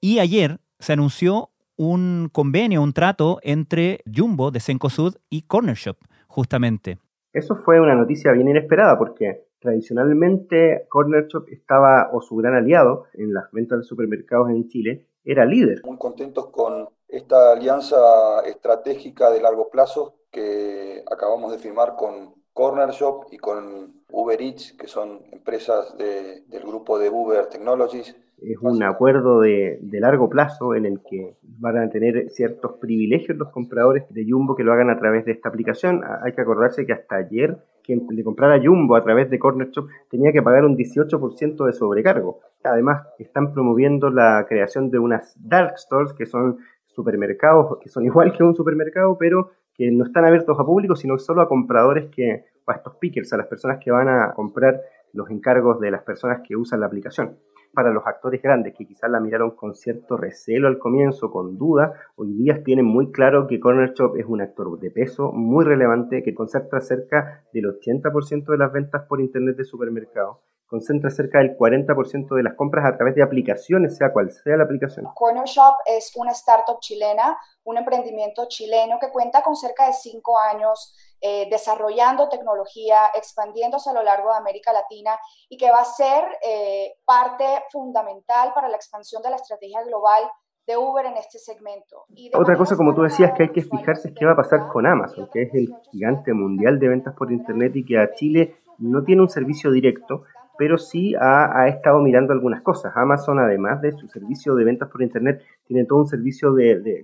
Y 0.00 0.18
ayer 0.18 0.58
se 0.80 0.94
anunció 0.94 1.52
un 1.80 2.28
convenio, 2.30 2.82
un 2.82 2.92
trato 2.92 3.38
entre 3.42 4.00
Jumbo 4.04 4.50
de 4.50 4.60
Cencosud 4.60 5.16
y 5.30 5.46
Corner 5.46 5.74
Shop, 5.74 5.96
justamente. 6.28 6.98
Eso 7.32 7.56
fue 7.56 7.80
una 7.80 7.94
noticia 7.94 8.32
bien 8.32 8.48
inesperada 8.48 8.98
porque 8.98 9.46
tradicionalmente 9.60 10.84
Corner 10.90 11.26
Shop 11.26 11.46
estaba, 11.48 12.10
o 12.12 12.20
su 12.20 12.36
gran 12.36 12.54
aliado 12.54 13.04
en 13.14 13.32
las 13.32 13.50
ventas 13.50 13.78
de 13.78 13.84
supermercados 13.84 14.50
en 14.50 14.68
Chile, 14.68 15.06
era 15.24 15.46
líder. 15.46 15.80
Muy 15.82 15.96
contentos 15.96 16.50
con 16.50 16.90
esta 17.08 17.52
alianza 17.52 17.96
estratégica 18.44 19.30
de 19.30 19.40
largo 19.40 19.70
plazo 19.70 20.16
que 20.30 21.02
acabamos 21.10 21.50
de 21.50 21.58
firmar 21.58 21.96
con 21.96 22.34
Corner 22.52 22.90
Shop 22.90 23.24
y 23.30 23.38
con 23.38 24.02
Uber 24.10 24.42
Eats, 24.42 24.74
que 24.74 24.86
son 24.86 25.22
empresas 25.32 25.96
del 25.96 26.44
grupo 26.62 26.98
de 26.98 27.08
Uber 27.08 27.46
Technologies 27.46 28.14
es 28.42 28.58
un 28.60 28.82
acuerdo 28.82 29.40
de, 29.40 29.78
largo 29.92 30.28
plazo 30.28 30.74
en 30.74 30.86
el 30.86 31.00
que 31.08 31.36
van 31.58 31.78
a 31.78 31.90
tener 31.90 32.30
ciertos 32.30 32.72
privilegios 32.80 33.36
los 33.36 33.50
compradores 33.50 34.04
de 34.10 34.24
Jumbo 34.28 34.56
que 34.56 34.64
lo 34.64 34.72
hagan 34.72 34.90
a 34.90 34.98
través 34.98 35.24
de 35.24 35.32
esta 35.32 35.48
aplicación. 35.48 36.02
Hay 36.22 36.32
que 36.32 36.40
acordarse 36.40 36.86
que 36.86 36.92
hasta 36.92 37.16
ayer 37.16 37.58
quien 37.84 38.06
le 38.10 38.24
comprara 38.24 38.60
Jumbo 38.62 38.96
a 38.96 39.02
través 39.02 39.30
de 39.30 39.38
Corner 39.38 39.70
Shop 39.70 39.88
tenía 40.10 40.32
que 40.32 40.42
pagar 40.42 40.64
un 40.64 40.76
18% 40.76 41.66
de 41.66 41.72
sobrecargo. 41.72 42.40
Además, 42.64 43.06
están 43.18 43.52
promoviendo 43.52 44.10
la 44.10 44.46
creación 44.48 44.90
de 44.90 44.98
unas 44.98 45.36
dark 45.38 45.78
stores 45.78 46.12
que 46.12 46.26
son 46.26 46.58
supermercados 46.86 47.78
que 47.80 47.88
son 47.88 48.04
igual 48.06 48.32
que 48.32 48.42
un 48.42 48.54
supermercado, 48.54 49.16
pero 49.18 49.50
que 49.74 49.90
no 49.90 50.04
están 50.04 50.24
abiertos 50.24 50.58
a 50.58 50.64
público, 50.64 50.96
sino 50.96 51.18
solo 51.18 51.42
a 51.42 51.48
compradores 51.48 52.10
que, 52.10 52.44
a 52.66 52.72
estos 52.72 52.96
pickers, 52.96 53.32
a 53.32 53.38
las 53.38 53.46
personas 53.46 53.78
que 53.82 53.90
van 53.90 54.08
a 54.08 54.32
comprar 54.34 54.80
los 55.12 55.28
encargos 55.30 55.80
de 55.80 55.90
las 55.90 56.02
personas 56.02 56.40
que 56.46 56.54
usan 56.54 56.80
la 56.80 56.86
aplicación 56.86 57.36
para 57.72 57.90
los 57.90 58.06
actores 58.06 58.42
grandes 58.42 58.74
que 58.76 58.86
quizás 58.86 59.10
la 59.10 59.20
miraron 59.20 59.52
con 59.52 59.74
cierto 59.74 60.16
recelo 60.16 60.68
al 60.68 60.78
comienzo, 60.78 61.30
con 61.30 61.56
duda, 61.58 61.92
hoy 62.16 62.32
día 62.34 62.62
tienen 62.64 62.84
muy 62.84 63.12
claro 63.12 63.46
que 63.46 63.60
Corner 63.60 63.92
Shop 63.92 64.16
es 64.16 64.26
un 64.26 64.40
actor 64.40 64.78
de 64.78 64.90
peso 64.90 65.32
muy 65.32 65.64
relevante 65.64 66.22
que 66.22 66.34
concentra 66.34 66.80
cerca 66.80 67.44
del 67.52 67.66
80% 67.66 68.44
de 68.46 68.58
las 68.58 68.72
ventas 68.72 69.06
por 69.08 69.20
internet 69.20 69.56
de 69.56 69.64
supermercados 69.64 70.38
concentra 70.70 71.10
cerca 71.10 71.40
del 71.40 71.58
40% 71.58 72.36
de 72.36 72.44
las 72.44 72.54
compras 72.54 72.86
a 72.86 72.96
través 72.96 73.16
de 73.16 73.24
aplicaciones, 73.24 73.96
sea 73.96 74.12
cual 74.12 74.30
sea 74.30 74.56
la 74.56 74.62
aplicación. 74.62 75.04
Corner 75.16 75.44
Shop 75.44 75.74
es 75.84 76.12
una 76.14 76.30
startup 76.30 76.78
chilena, 76.78 77.36
un 77.64 77.76
emprendimiento 77.76 78.46
chileno 78.46 78.98
que 79.00 79.10
cuenta 79.10 79.42
con 79.42 79.56
cerca 79.56 79.88
de 79.88 79.92
cinco 79.92 80.38
años 80.38 80.94
eh, 81.20 81.48
desarrollando 81.50 82.28
tecnología, 82.28 82.98
expandiéndose 83.14 83.90
a 83.90 83.92
lo 83.92 84.02
largo 84.02 84.30
de 84.30 84.38
América 84.38 84.72
Latina 84.72 85.18
y 85.48 85.56
que 85.56 85.70
va 85.70 85.80
a 85.80 85.84
ser 85.84 86.24
eh, 86.42 86.94
parte 87.04 87.44
fundamental 87.70 88.52
para 88.54 88.68
la 88.68 88.76
expansión 88.76 89.22
de 89.22 89.30
la 89.30 89.36
estrategia 89.36 89.82
global 89.82 90.24
de 90.66 90.76
Uber 90.76 91.04
en 91.06 91.16
este 91.16 91.38
segmento. 91.38 92.04
Otra 92.34 92.56
cosa, 92.56 92.76
como 92.76 92.94
tú 92.94 93.02
decías, 93.02 93.32
que 93.36 93.44
hay 93.44 93.48
que 93.50 93.62
fijarse 93.62 94.08
es 94.08 94.14
qué 94.14 94.24
va 94.24 94.32
a 94.32 94.36
pasar 94.36 94.68
con 94.68 94.86
Amazon, 94.86 95.28
que 95.32 95.42
es 95.42 95.54
el 95.54 95.74
gigante 95.90 96.32
mundial 96.32 96.78
de 96.78 96.88
ventas 96.88 97.14
por 97.16 97.32
Internet 97.32 97.72
y 97.74 97.84
que 97.84 97.98
a 97.98 98.12
Chile 98.12 98.56
no 98.78 99.02
tiene 99.02 99.22
un 99.22 99.28
servicio 99.28 99.70
directo, 99.70 100.24
pero 100.56 100.78
sí 100.78 101.14
ha, 101.18 101.68
estado 101.68 102.00
mirando 102.00 102.32
algunas 102.32 102.62
cosas. 102.62 102.92
Amazon, 102.94 103.38
además 103.38 103.80
de 103.80 103.92
su 103.92 104.08
servicio 104.08 104.54
de 104.54 104.64
ventas 104.64 104.90
por 104.90 105.02
Internet, 105.02 105.42
tiene 105.64 105.86
todo 105.86 106.00
un 106.00 106.06
servicio 106.06 106.52
de, 106.52 107.02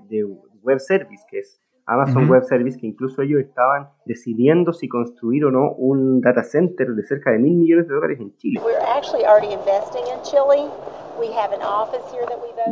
web 0.62 0.78
service, 0.78 1.24
que 1.30 1.38
es 1.38 1.60
Amazon 1.86 2.28
Web 2.28 2.42
Service, 2.44 2.78
que 2.78 2.86
incluso 2.86 3.22
ellos 3.22 3.40
estaban 3.40 3.88
decidiendo 4.04 4.72
si 4.72 4.88
construir 4.88 5.44
o 5.44 5.50
no 5.50 5.72
un 5.72 6.20
data 6.20 6.42
center 6.42 6.88
de 6.88 7.02
cerca 7.04 7.30
de 7.30 7.38
mil 7.38 7.56
millones 7.56 7.86
de 7.86 7.94
dólares 7.94 8.18
en 8.20 8.36
Chile. 8.36 8.60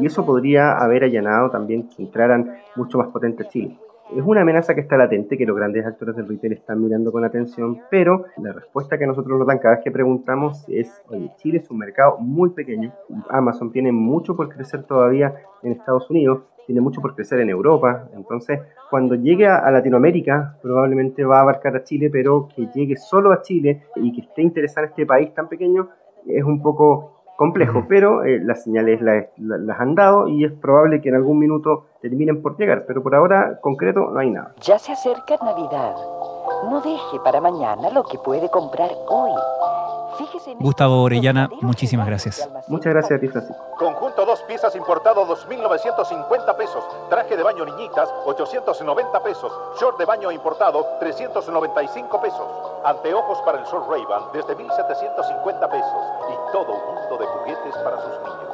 Y 0.01 0.07
eso 0.07 0.27
podría 0.27 0.73
haber 0.79 1.05
allanado 1.05 1.51
también 1.51 1.89
que 1.89 2.03
entraran 2.03 2.57
mucho 2.75 2.99
más 2.99 3.09
potentes 3.09 3.49
Chile. 3.49 3.79
Es 4.15 4.23
una 4.23 4.43
amenaza 4.43 4.75
que 4.75 4.83
está 4.83 4.97
latente, 4.97 5.39
que 5.39 5.47
los 5.47 5.57
grandes 5.57 5.87
actores 5.87 6.15
del 6.15 6.29
retail 6.29 6.53
están 6.53 6.83
mirando 6.83 7.11
con 7.11 7.25
atención, 7.25 7.81
pero 7.91 8.25
la 8.37 8.53
respuesta 8.53 8.99
que 8.99 9.07
nosotros 9.07 9.39
nos 9.39 9.47
dan 9.47 9.59
cada 9.59 9.77
vez 9.77 9.85
que 9.85 9.91
preguntamos 9.91 10.65
es, 10.69 11.03
oye, 11.09 11.33
Chile 11.37 11.59
es 11.59 11.71
un 11.71 11.79
mercado 11.79 12.19
muy 12.19 12.51
pequeño, 12.51 12.93
Amazon 13.31 13.73
tiene 13.73 13.93
mucho 13.93 14.37
por 14.37 14.51
crecer 14.51 14.85
todavía 14.85 15.35
en 15.63 15.73
Estados 15.73 16.11
Unidos, 16.11 16.43
tiene 16.67 16.81
mucho 16.81 17.01
por 17.01 17.15
crecer 17.15 17.41
en 17.41 17.51
Europa, 17.51 18.09
entonces 18.15 18.61
cuando 18.91 19.15
llegue 19.15 19.47
a, 19.47 19.71
Latinoamérica 19.71 20.57
probablemente 20.63 21.25
va 21.25 21.39
a 21.39 21.43
abarcar 21.43 21.77
a 21.77 21.85
Chile, 21.85 22.11
pero 22.11 22.49
que 22.55 22.69
llegue 22.75 22.97
solo 22.97 23.33
a 23.33 23.43
Chile 23.43 23.83
y 23.97 24.13
que 24.13 24.23
esté 24.23 24.43
interesado 24.43 24.87
en 24.87 24.91
este 24.91 25.07
país 25.07 25.35
tan 25.35 25.49
pequeño 25.49 25.89
es 26.27 26.45
un 26.45 26.63
poco 26.63 27.15
complejo, 27.37 27.85
pero 27.89 28.25
eh, 28.25 28.41
las 28.43 28.63
señales 28.63 29.01
las 29.01 29.81
han 29.81 29.95
dado 29.95 30.29
y 30.29 30.45
es 30.45 30.53
probable 30.53 31.01
que 31.01 31.09
en 31.09 31.17
algún 31.17 31.39
minuto 31.39 31.87
terminen 32.01 32.43
por 32.43 32.57
llegar, 32.57 32.85
pero 32.87 33.03
por 33.03 33.15
ahora 33.15 33.59
concreto 33.61 34.11
no 34.11 34.19
hay 34.19 34.31
nada. 34.31 34.55
Ya 34.61 34.79
se 34.79 34.93
acerca 34.93 35.37
Navidad. 35.43 35.95
No 36.71 36.81
deje 36.81 37.19
para 37.23 37.41
mañana 37.41 37.91
lo 37.91 38.05
que 38.05 38.19
puede 38.19 38.49
comprar 38.51 38.91
hoy. 39.09 39.33
Gustavo 40.59 41.03
Orellana, 41.03 41.49
muchísimas 41.61 42.07
gracias. 42.07 42.49
Muchas 42.69 42.93
gracias 42.93 43.19
a 43.19 43.21
ti, 43.21 43.29
Francisco. 43.29 43.63
Conjunto 43.79 44.25
dos 44.25 44.43
piezas 44.43 44.75
importado 44.77 45.27
2.950 45.27 46.57
pesos. 46.57 46.85
Traje 47.09 47.37
de 47.37 47.43
baño 47.43 47.65
niñitas 47.65 48.09
890 48.27 49.23
pesos. 49.23 49.53
Short 49.81 49.99
de 49.99 50.05
baño 50.05 50.31
importado 50.31 50.87
395 51.01 52.21
pesos. 52.21 52.47
Anteojos 52.85 53.39
para 53.43 53.59
el 53.59 53.67
sol 53.67 53.85
ray 53.89 54.05
desde 54.33 54.57
1.750 54.57 55.71
pesos. 55.71 56.03
Y 56.31 56.53
todo 56.53 56.73
un 56.73 56.95
mundo 56.95 57.19
de 57.19 57.27
juguetes 57.27 57.77
para 57.79 58.01
sus 58.01 58.19
niños. 58.21 58.45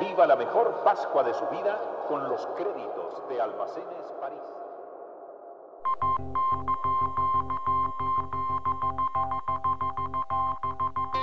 Viva 0.00 0.26
la 0.26 0.36
mejor 0.36 0.82
Pascua 0.84 1.22
de 1.22 1.34
su 1.34 1.46
vida 1.48 1.78
con 2.08 2.28
los 2.28 2.46
créditos 2.56 3.28
de 3.28 3.40
Almacenes 3.40 4.12
París. 4.20 4.38